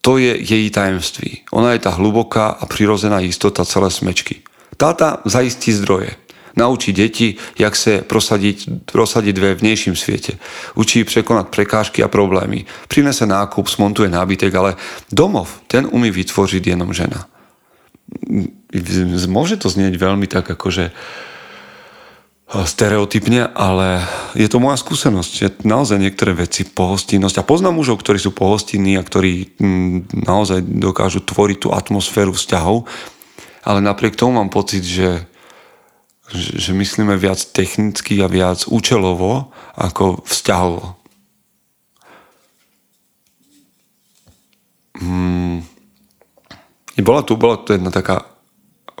To 0.00 0.18
je 0.18 0.54
její 0.54 0.70
tajemství. 0.70 1.40
Ona 1.52 1.72
je 1.72 1.78
ta 1.78 1.90
hluboká 1.90 2.46
a 2.46 2.66
přirozená 2.66 3.20
jistota 3.20 3.64
celé 3.64 3.90
smečky. 3.90 4.36
Táta 4.76 5.18
zajistí 5.24 5.72
zdroje 5.72 6.10
naučí 6.56 6.92
deti, 6.92 7.34
jak 7.58 7.76
se 7.76 8.02
prosadit, 8.02 8.64
prosadit 8.84 9.38
ve 9.38 9.54
vnějším 9.54 9.96
světě. 9.96 10.32
Učí 10.74 11.04
překonat 11.04 11.48
prekážky 11.48 12.02
a 12.02 12.08
problémy. 12.08 12.64
Přinese 12.88 13.26
nákup, 13.26 13.68
smontuje 13.68 14.08
nábytek, 14.08 14.54
ale 14.54 14.76
domov, 15.12 15.60
ten 15.66 15.88
umí 15.90 16.10
vytvořit 16.10 16.66
jenom 16.66 16.92
žena. 16.92 17.26
Môže 19.26 19.56
to 19.58 19.66
znieť 19.72 19.98
veľmi 19.98 20.26
tak 20.30 20.46
akože 20.46 20.94
stereotypne, 22.46 23.50
ale 23.58 24.06
je 24.38 24.46
to 24.46 24.62
moja 24.62 24.78
skúsenosť, 24.78 25.32
že 25.34 25.46
naozaj 25.66 25.98
niektoré 25.98 26.30
veci, 26.30 26.62
pohostinnosť 26.62 27.42
a 27.42 27.46
poznám 27.46 27.82
mužov, 27.82 27.98
ktorí 27.98 28.22
sú 28.22 28.30
pohostinní 28.30 28.94
a 28.94 29.02
ktorí 29.02 29.58
mm, 29.58 30.22
naozaj 30.30 30.62
dokážu 30.62 31.26
tvoriť 31.26 31.58
tú 31.66 31.68
atmosféru 31.74 32.30
vzťahov, 32.30 32.86
ale 33.66 33.82
napriek 33.82 34.14
tomu 34.14 34.38
mám 34.38 34.54
pocit, 34.54 34.86
že, 34.86 35.26
že 36.30 36.70
myslíme 36.70 37.18
viac 37.18 37.42
technicky 37.50 38.22
a 38.22 38.30
viac 38.30 38.62
účelovo 38.70 39.50
ako 39.74 40.22
vzťahovo. 40.22 40.94
Hmm. 45.02 45.66
Bola 46.96 47.22
tu, 47.22 47.36
bola 47.36 47.60
tu 47.60 47.76
jedna 47.76 47.92
taká 47.92 48.24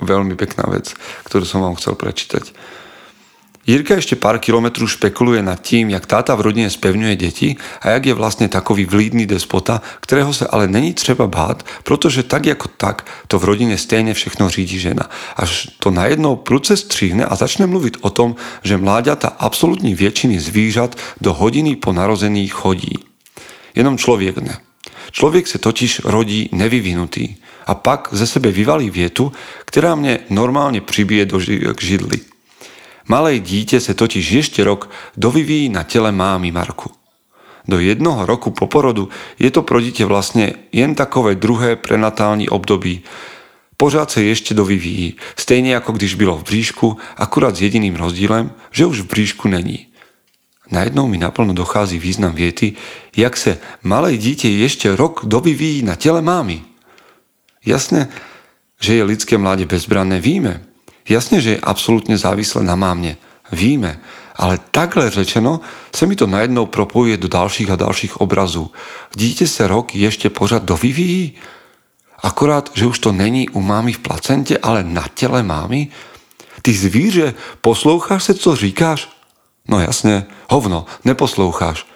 veľmi 0.00 0.36
pekná 0.36 0.68
vec, 0.68 0.92
ktorú 1.24 1.48
som 1.48 1.64
vám 1.64 1.80
chcel 1.80 1.96
prečítať. 1.96 2.52
Jirka 3.66 3.98
ešte 3.98 4.14
pár 4.14 4.38
kilometrů 4.38 4.86
špekuluje 4.86 5.42
nad 5.42 5.58
tím, 5.58 5.90
jak 5.90 6.06
táta 6.06 6.38
v 6.38 6.46
rodine 6.46 6.70
spevňuje 6.70 7.14
deti 7.18 7.58
a 7.82 7.98
jak 7.98 8.06
je 8.06 8.14
vlastne 8.14 8.46
takový 8.46 8.86
vlídný 8.86 9.26
despota, 9.26 9.82
ktorého 9.98 10.30
sa 10.30 10.46
ale 10.54 10.70
není 10.70 10.94
třeba 10.94 11.26
bát, 11.26 11.66
protože 11.82 12.22
tak 12.22 12.46
jako 12.46 12.68
tak 12.78 13.02
to 13.26 13.42
v 13.42 13.44
rodine 13.44 13.74
stejne 13.74 14.14
všechno 14.14 14.46
řídí 14.48 14.78
žena. 14.78 15.10
Až 15.34 15.74
to 15.82 15.90
najednou 15.90 16.36
prudce 16.36 16.78
stříhne 16.78 17.26
a 17.26 17.34
začne 17.34 17.66
mluvit 17.66 17.98
o 18.06 18.10
tom, 18.10 18.38
že 18.62 18.78
mláďata 18.78 19.34
absolútní 19.34 19.98
většiny 19.98 20.40
zvířat 20.40 20.94
do 21.20 21.34
hodiny 21.34 21.76
po 21.76 21.90
narození 21.92 22.46
chodí. 22.48 22.94
Jenom 23.74 23.98
člověk 23.98 24.38
ne. 24.38 24.65
Člověk 25.10 25.46
se 25.46 25.58
totiž 25.58 26.00
rodí 26.04 26.48
nevyvinutý 26.52 27.34
a 27.66 27.74
pak 27.74 28.08
ze 28.12 28.26
sebe 28.26 28.50
vyvalí 28.50 28.90
vietu, 28.90 29.32
která 29.64 29.94
mě 29.94 30.18
normálně 30.30 30.80
přibije 30.80 31.24
do 31.24 31.38
ži- 31.38 31.74
k 31.74 31.82
židli. 31.82 32.20
Malé 33.08 33.38
dítě 33.38 33.80
se 33.80 33.94
totiž 33.94 34.30
ještě 34.30 34.64
rok 34.64 34.90
dovyvíjí 35.16 35.68
na 35.68 35.84
tele 35.84 36.12
mámy 36.12 36.52
Marku. 36.52 36.90
Do 37.68 37.78
jednoho 37.78 38.26
roku 38.26 38.50
po 38.50 38.66
porodu 38.66 39.08
je 39.38 39.50
to 39.50 39.62
pro 39.62 39.80
dítě 39.80 40.04
vlastně 40.04 40.52
jen 40.72 40.94
takové 40.94 41.34
druhé 41.34 41.76
prenatální 41.76 42.48
období. 42.48 43.02
Pořád 43.76 44.10
se 44.10 44.22
ještě 44.22 44.54
dovyvíjí, 44.54 45.14
stejně 45.36 45.74
jako 45.74 45.92
když 45.92 46.14
bylo 46.14 46.38
v 46.38 46.42
bříšku, 46.42 46.96
akurát 47.16 47.56
s 47.56 47.62
jediným 47.62 47.96
rozdílem, 47.96 48.50
že 48.70 48.86
už 48.86 49.00
v 49.00 49.06
bříšku 49.06 49.48
není. 49.48 49.86
Najednou 50.70 51.06
mi 51.06 51.18
naplno 51.18 51.54
dochází 51.54 51.98
význam 51.98 52.34
věty, 52.34 52.72
jak 53.16 53.36
se 53.36 53.58
malé 53.82 54.16
dítě 54.16 54.48
ještě 54.48 54.96
rok 54.96 55.20
dovyvíjí 55.24 55.82
na 55.82 55.94
těle 55.94 56.22
mámy. 56.22 56.62
Jasne, 57.66 58.08
že 58.80 58.94
je 58.94 59.04
lidské 59.04 59.38
mládě 59.38 59.66
bezbranné, 59.66 60.20
víme. 60.20 60.62
Jasne, 61.08 61.40
že 61.40 61.50
je 61.50 61.62
absolútne 61.62 62.18
závislé 62.18 62.66
na 62.66 62.74
mámne, 62.74 63.16
víme. 63.52 63.98
Ale 64.36 64.58
takhle 64.70 65.10
řečeno 65.10 65.60
se 65.94 66.06
mi 66.06 66.16
to 66.16 66.26
najednou 66.26 66.66
propojuje 66.66 67.16
do 67.16 67.28
dalších 67.28 67.70
a 67.70 67.76
dalších 67.76 68.20
obrazů. 68.20 68.70
Dítě 69.16 69.46
se 69.46 69.68
rok 69.68 69.94
ještě 69.94 70.30
pořád 70.30 70.62
dovyvíjí? 70.62 71.34
Akorát, 72.22 72.70
že 72.74 72.86
už 72.86 72.98
to 72.98 73.12
není 73.12 73.48
u 73.48 73.60
mámy 73.60 73.92
v 73.92 73.98
placentě, 73.98 74.58
ale 74.58 74.84
na 74.84 75.06
těle 75.14 75.42
mámy? 75.42 75.88
Ty 76.62 76.72
zvíře, 76.74 77.34
posloucháš 77.60 78.24
se, 78.24 78.34
co 78.34 78.56
říkáš? 78.56 79.15
No 79.68 79.80
jasne, 79.80 80.26
hovno, 80.50 80.86
neposloucháš. 81.04 81.86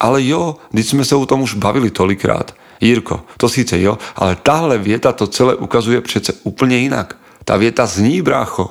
Ale 0.00 0.22
jo, 0.22 0.56
když 0.70 0.86
jsme 0.86 1.04
se 1.04 1.16
o 1.16 1.26
tom 1.26 1.42
už 1.42 1.54
bavili 1.54 1.90
tolikrát. 1.90 2.54
Jirko, 2.80 3.24
to 3.36 3.48
síce 3.48 3.80
jo, 3.80 3.98
ale 4.16 4.36
tahle 4.36 4.78
věta 4.78 5.12
to 5.12 5.26
celé 5.26 5.54
ukazuje 5.54 6.00
přece 6.00 6.32
úplně 6.42 6.76
jinak. 6.76 7.16
Ta 7.44 7.56
věta 7.56 7.86
zní, 7.86 8.22
brácho. 8.22 8.70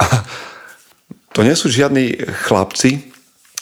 to 1.32 1.46
nie 1.46 1.54
sú 1.54 1.70
žiadni 1.70 2.18
chlapci, 2.48 3.12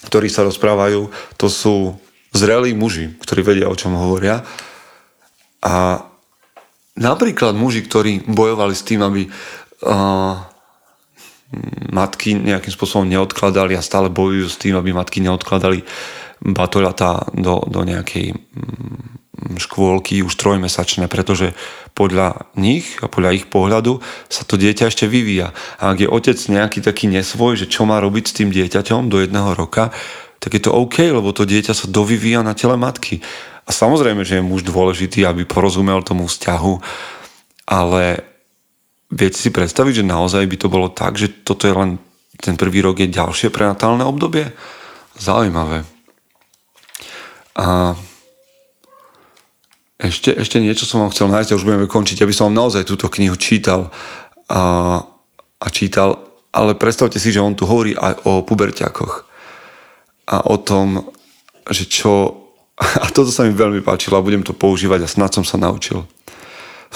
ktorí 0.09 0.33
sa 0.33 0.47
rozprávajú, 0.47 1.11
to 1.37 1.47
sú 1.53 1.99
zrelí 2.33 2.73
muži, 2.73 3.19
ktorí 3.21 3.41
vedia, 3.45 3.69
o 3.69 3.77
čom 3.77 3.99
hovoria. 3.99 4.41
A 5.61 6.07
napríklad 6.97 7.53
muži, 7.53 7.85
ktorí 7.85 8.25
bojovali 8.25 8.73
s 8.73 8.87
tým, 8.87 9.05
aby 9.05 9.27
uh, 9.27 10.48
matky 11.89 12.37
nejakým 12.37 12.73
spôsobom 12.73 13.09
neodkladali 13.09 13.73
a 13.73 13.85
stále 13.85 14.13
bojujú 14.13 14.47
s 14.49 14.61
tým, 14.61 14.77
aby 14.77 14.93
matky 14.93 15.25
neodkladali 15.25 15.81
batoľatá 16.45 17.33
do, 17.35 17.65
do 17.67 17.81
nejakej 17.83 18.37
mm, 18.37 19.57
škôlky 19.59 20.21
už 20.23 20.35
trojmesačné, 20.37 21.09
pretože 21.09 21.57
podľa 21.97 22.53
nich 22.55 23.01
a 23.01 23.09
podľa 23.09 23.35
ich 23.35 23.47
pohľadu 23.49 23.99
sa 24.29 24.45
to 24.45 24.61
dieťa 24.61 24.93
ešte 24.93 25.09
vyvíja. 25.09 25.57
A 25.81 25.97
ak 25.97 26.05
je 26.05 26.09
otec 26.11 26.37
nejaký 26.37 26.85
taký 26.85 27.11
nesvoj, 27.11 27.59
že 27.59 27.67
čo 27.67 27.89
má 27.89 27.99
robiť 27.99 28.25
s 28.29 28.37
tým 28.37 28.53
dieťaťom 28.53 29.09
do 29.09 29.25
jedného 29.25 29.57
roka, 29.57 29.91
tak 30.39 30.55
je 30.55 30.63
to 30.63 30.71
OK, 30.71 31.03
lebo 31.03 31.35
to 31.35 31.49
dieťa 31.49 31.75
sa 31.75 31.91
dovyvíja 31.91 32.47
na 32.47 32.55
tele 32.55 32.79
matky. 32.79 33.19
A 33.67 33.71
samozrejme, 33.75 34.23
že 34.23 34.39
je 34.39 34.47
muž 34.47 34.63
dôležitý, 34.63 35.27
aby 35.27 35.43
porozumel 35.43 36.01
tomu 36.07 36.31
vzťahu, 36.31 36.75
ale 37.69 38.28
Viete 39.09 39.41
si 39.41 39.49
predstaviť, 39.49 40.05
že 40.05 40.11
naozaj 40.11 40.45
by 40.45 40.57
to 40.61 40.69
bolo 40.69 40.93
tak, 40.93 41.17
že 41.17 41.45
toto 41.45 41.65
je 41.65 41.73
len 41.73 41.97
ten 42.39 42.55
prvý 42.55 42.85
rok 42.85 43.01
je 43.01 43.11
ďalšie 43.11 43.49
prenatálne 43.51 44.05
obdobie? 44.07 44.53
Zaujímavé. 45.19 45.83
A 47.59 47.99
ešte, 49.99 50.31
ešte 50.31 50.63
niečo 50.63 50.87
som 50.87 51.03
vám 51.03 51.11
chcel 51.11 51.27
nájsť 51.27 51.51
a 51.51 51.59
už 51.59 51.67
budeme 51.67 51.91
končiť, 51.91 52.23
aby 52.23 52.31
som 52.31 52.47
vám 52.49 52.63
naozaj 52.63 52.87
túto 52.87 53.11
knihu 53.11 53.35
čítal 53.35 53.91
a, 54.47 54.63
a 55.59 55.67
čítal, 55.75 56.23
ale 56.55 56.79
predstavte 56.79 57.19
si, 57.19 57.35
že 57.35 57.43
on 57.43 57.59
tu 57.59 57.67
hovorí 57.67 57.99
aj 57.99 58.23
o 58.23 58.47
puberťakoch 58.47 59.15
a 60.31 60.37
o 60.47 60.57
tom, 60.63 61.11
že 61.67 61.91
čo... 61.91 62.45
A 63.03 63.11
toto 63.11 63.35
sa 63.35 63.43
mi 63.43 63.51
veľmi 63.51 63.83
páčilo 63.83 64.15
a 64.15 64.23
budem 64.23 64.47
to 64.47 64.55
používať 64.55 65.03
a 65.03 65.11
snad 65.11 65.35
som 65.35 65.43
sa 65.43 65.59
naučil. 65.59 66.07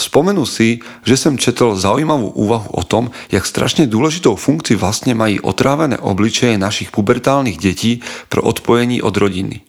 Vzpomenul 0.03 0.51
si, 0.51 0.83
že 1.07 1.15
som 1.15 1.39
četl 1.39 1.79
zaujímavú 1.79 2.35
úvahu 2.35 2.75
o 2.75 2.83
tom, 2.83 3.15
jak 3.31 3.47
strašne 3.47 3.87
dôležitou 3.87 4.35
funkcií 4.35 4.75
vlastne 4.75 5.15
mají 5.15 5.39
otrávené 5.39 5.95
obličeje 5.95 6.59
našich 6.59 6.91
pubertálnych 6.91 7.55
detí 7.55 8.03
pro 8.27 8.43
odpojení 8.43 8.99
od 8.99 9.15
rodiny. 9.15 9.63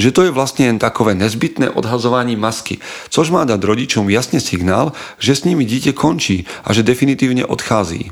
Že 0.00 0.10
to 0.14 0.20
je 0.24 0.32
vlastne 0.32 0.64
jen 0.72 0.78
takové 0.80 1.12
nezbytné 1.12 1.76
odhazovanie 1.76 2.32
masky, 2.40 2.80
což 3.12 3.28
má 3.28 3.44
dať 3.44 3.60
rodičom 3.60 4.08
jasne 4.08 4.40
signál, 4.40 4.96
že 5.20 5.36
s 5.36 5.44
nimi 5.44 5.68
dieťa 5.68 5.92
končí 5.92 6.48
a 6.64 6.72
že 6.72 6.80
definitívne 6.80 7.44
odchází. 7.44 8.08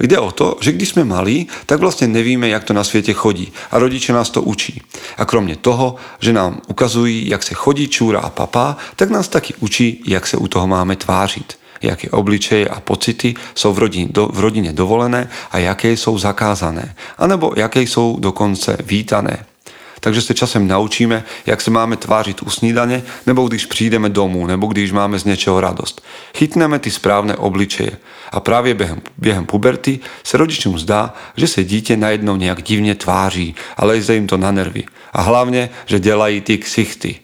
Jde 0.00 0.18
o 0.18 0.32
to, 0.32 0.56
že 0.60 0.72
když 0.72 0.88
jsme 0.88 1.04
malí, 1.04 1.48
tak 1.66 1.80
vlastně 1.80 2.08
nevíme, 2.08 2.48
jak 2.48 2.64
to 2.64 2.72
na 2.72 2.84
světě 2.84 3.12
chodí 3.12 3.52
a 3.70 3.78
rodiče 3.78 4.12
nás 4.12 4.30
to 4.30 4.42
učí. 4.42 4.82
A 5.16 5.24
kromě 5.24 5.56
toho, 5.56 5.96
že 6.20 6.32
nám 6.32 6.60
ukazují, 6.68 7.28
jak 7.28 7.42
se 7.42 7.54
chodí 7.54 7.88
čůra 7.88 8.20
a 8.20 8.30
papa, 8.30 8.76
tak 8.96 9.10
nás 9.10 9.28
taky 9.28 9.54
učí, 9.60 10.02
jak 10.06 10.26
se 10.26 10.36
u 10.36 10.48
toho 10.48 10.66
máme 10.66 10.96
tvářit. 10.96 11.58
Jaké 11.82 12.10
obličeje 12.10 12.68
a 12.68 12.80
pocity 12.80 13.34
jsou 13.54 13.72
v 13.72 13.78
rodině, 13.78 14.08
do, 14.10 14.28
v 14.32 14.40
rodině 14.40 14.72
dovolené 14.72 15.30
a 15.50 15.58
jaké 15.58 15.92
jsou 15.92 16.18
zakázané. 16.18 16.94
A 17.18 17.26
nebo 17.26 17.52
jaké 17.56 17.82
jsou 17.82 18.16
dokonce 18.20 18.76
vítané. 18.84 19.46
Takže 20.00 20.22
se 20.22 20.34
časem 20.34 20.68
naučíme, 20.68 21.24
jak 21.46 21.60
se 21.60 21.70
máme 21.70 21.96
tvářit 21.96 22.42
u 22.42 22.50
snídane, 22.50 23.02
nebo 23.26 23.48
když 23.48 23.66
přijdeme 23.66 24.08
domů, 24.08 24.46
nebo 24.46 24.66
když 24.66 24.92
máme 24.92 25.18
z 25.18 25.24
něčeho 25.24 25.60
radost. 25.60 26.02
Chytneme 26.36 26.78
ty 26.78 26.90
správné 26.90 27.36
obličeje. 27.36 27.90
A 28.32 28.40
právě 28.40 28.74
během, 28.74 29.00
během 29.18 29.46
puberty 29.46 29.98
se 30.24 30.36
rodičům 30.36 30.78
zdá, 30.78 31.14
že 31.36 31.46
se 31.46 31.64
dítě 31.64 31.96
najednou 31.96 32.36
nějak 32.36 32.62
divně 32.62 32.94
tváří 32.94 33.54
a 33.76 33.84
leze 33.84 34.14
jim 34.14 34.26
to 34.26 34.36
na 34.36 34.50
nervy. 34.50 34.84
A 35.12 35.22
hlavně, 35.22 35.70
že 35.86 36.00
dělají 36.00 36.40
ty 36.40 36.58
ksichty. 36.58 37.16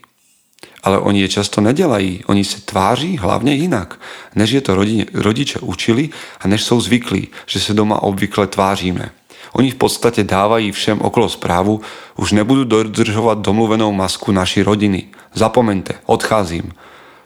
Ale 0.83 0.99
oni 0.99 1.21
je 1.21 1.27
často 1.27 1.61
nedělají. 1.61 2.23
Oni 2.25 2.43
se 2.43 2.61
tváří 2.61 3.17
hlavně 3.17 3.53
jinak, 3.53 3.99
než 4.35 4.51
je 4.51 4.61
to 4.61 4.75
rodiče 5.13 5.59
učili 5.59 6.09
a 6.39 6.47
než 6.47 6.63
jsou 6.63 6.81
zvyklí, 6.81 7.27
že 7.45 7.59
se 7.59 7.73
doma 7.73 8.03
obvykle 8.03 8.47
tváříme. 8.47 9.09
Oni 9.53 9.69
v 9.69 9.77
podstate 9.77 10.25
dávají 10.25 10.73
všem 10.73 11.01
okolo 11.01 11.29
správu, 11.29 11.81
už 12.17 12.33
nebudú 12.33 12.65
dodržovať 12.65 13.45
domluvenou 13.45 13.93
masku 13.93 14.33
naši 14.33 14.65
rodiny. 14.65 15.13
Zapomente, 15.33 16.01
odcházím. 16.09 16.73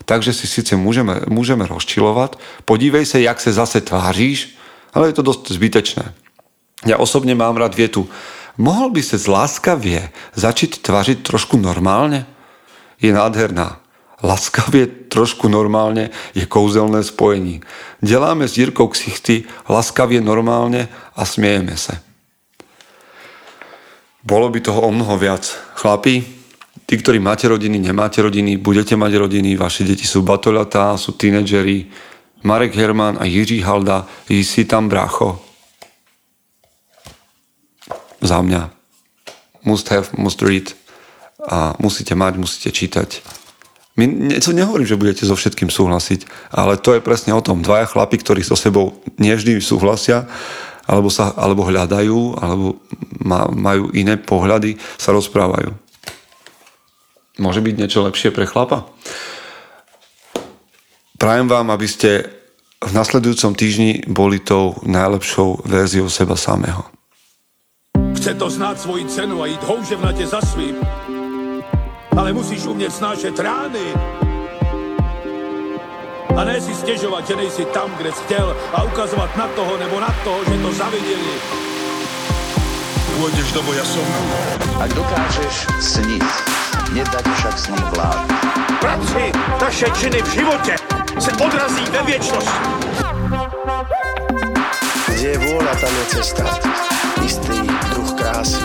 Takže 0.08 0.32
si 0.32 0.48
síce 0.48 0.76
môžeme, 0.80 1.28
môžeme 1.28 1.68
rozčilovať, 1.68 2.40
podívej 2.64 3.04
sa, 3.04 3.20
jak 3.20 3.40
sa 3.44 3.52
zase 3.52 3.84
tváříš, 3.84 4.56
ale 4.96 5.12
je 5.12 5.20
to 5.20 5.28
dosť 5.28 5.52
zbytečné. 5.52 6.06
Ja 6.88 6.96
osobne 6.96 7.36
mám 7.36 7.60
rád 7.60 7.76
vietu, 7.76 8.08
mohol 8.56 8.96
by 8.96 9.04
sa 9.04 9.20
láskavie 9.20 10.08
začať 10.32 10.80
tvářiť 10.80 11.28
trošku 11.28 11.60
normálne? 11.60 12.24
Je 13.04 13.12
nádherná. 13.12 13.84
Laskavie 14.24 14.90
trošku 15.12 15.46
normálne 15.46 16.10
je 16.34 16.48
kouzelné 16.50 17.06
spojení. 17.06 17.62
Deláme 18.02 18.50
s 18.50 18.58
Jirkou 18.58 18.90
ksichty 18.90 19.46
laskavie 19.70 20.24
normálne 20.24 20.90
a 21.14 21.22
smiejeme 21.22 21.78
sa. 21.78 22.02
Bolo 24.28 24.52
by 24.52 24.60
toho 24.60 24.84
o 24.84 24.92
mnoho 24.92 25.16
viac. 25.16 25.48
Chlapi, 25.80 26.20
tí, 26.84 26.94
ktorí 27.00 27.16
máte 27.24 27.48
rodiny, 27.48 27.80
nemáte 27.80 28.20
rodiny, 28.20 28.60
budete 28.60 29.00
mať 29.00 29.16
rodiny, 29.16 29.56
vaše 29.56 29.88
deti 29.88 30.04
sú 30.04 30.20
batoľatá, 30.28 31.00
sú 31.00 31.16
tínedžeri, 31.16 31.88
Marek 32.44 32.76
Herman 32.76 33.18
a 33.18 33.26
Jiří 33.26 33.64
Halda, 33.64 34.06
si 34.28 34.68
tam 34.68 34.92
brácho. 34.92 35.40
Za 38.22 38.44
mňa. 38.44 38.70
Must 39.64 39.88
have, 39.90 40.08
must 40.20 40.44
read. 40.44 40.76
A 41.48 41.80
musíte 41.80 42.12
mať, 42.16 42.36
musíte 42.36 42.70
čítať. 42.76 43.24
My 43.98 44.06
niečo 44.06 44.54
nehovorím, 44.54 44.86
že 44.86 45.00
budete 45.00 45.24
so 45.26 45.34
všetkým 45.34 45.74
súhlasiť, 45.74 46.52
ale 46.54 46.78
to 46.78 46.94
je 46.94 47.02
presne 47.02 47.34
o 47.34 47.42
tom. 47.42 47.66
Dvaja 47.66 47.90
chlapi, 47.90 48.22
ktorí 48.22 48.46
so 48.46 48.54
sebou 48.54 49.02
nevždy 49.18 49.58
súhlasia, 49.58 50.30
alebo, 50.88 51.12
sa, 51.12 51.36
alebo 51.36 51.68
hľadajú, 51.68 52.40
alebo 52.40 52.80
majú 53.52 53.92
iné 53.92 54.16
pohľady, 54.16 54.80
sa 54.96 55.12
rozprávajú. 55.12 55.76
Môže 57.38 57.62
byť 57.62 57.76
niečo 57.78 58.02
lepšie 58.02 58.34
pre 58.34 58.50
chlapa? 58.50 58.88
Prajem 61.18 61.46
vám, 61.50 61.70
aby 61.70 61.86
ste 61.86 62.26
v 62.78 62.92
nasledujúcom 62.94 63.58
týždni 63.58 64.06
boli 64.06 64.40
tou 64.42 64.78
najlepšou 64.86 65.66
verziou 65.66 66.10
seba 66.10 66.38
samého. 66.38 66.86
Chce 68.18 68.34
to 68.34 68.50
znát 68.50 68.80
svoji 68.80 69.06
cenu 69.06 69.42
a 69.42 69.46
jít 69.46 69.64
houževnatě 69.64 70.28
za 70.28 70.42
svým. 70.42 70.76
Ale 72.18 72.34
musíš 72.34 72.66
umět 72.66 72.94
snášet 72.94 73.40
rány 73.40 73.94
a 76.36 76.44
ne 76.44 76.62
si 76.62 76.76
stěžovat, 76.76 77.28
že 77.28 77.36
nejsi 77.36 77.66
tam, 77.66 77.92
kde 77.98 78.12
jsi 78.12 78.24
chtěl 78.24 78.58
a 78.74 78.84
ukazovat 78.84 79.38
na 79.38 79.48
toho 79.48 79.78
nebo 79.78 80.00
na 80.00 80.16
toho, 80.24 80.40
že 80.46 80.62
to 80.62 80.72
zaviděli. 80.74 81.34
Pôjdeš 83.18 83.50
do 83.50 83.66
boja 83.66 83.82
som. 83.82 84.06
Ak 84.78 84.94
dokážeš 84.94 85.66
sniť, 85.82 86.22
nedať 86.94 87.26
však 87.26 87.56
snom 87.58 87.82
vlád. 87.98 88.30
Práci 88.78 89.34
taše 89.58 89.90
činy 89.98 90.22
v 90.22 90.30
živote 90.38 90.78
se 91.18 91.32
odrazí 91.42 91.82
ve 91.90 92.02
viečnosť. 92.06 92.54
Kde 95.18 95.28
je 95.34 95.38
vôľa, 95.50 95.74
tam 95.82 95.94
je 95.98 96.06
cesta. 96.14 96.46
Istý 97.26 97.58
druh 97.90 98.12
krásy. 98.14 98.62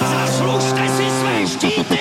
Zaslužte 0.00 0.84
si 0.88 1.06
své 1.20 1.34
štíty! 1.44 2.00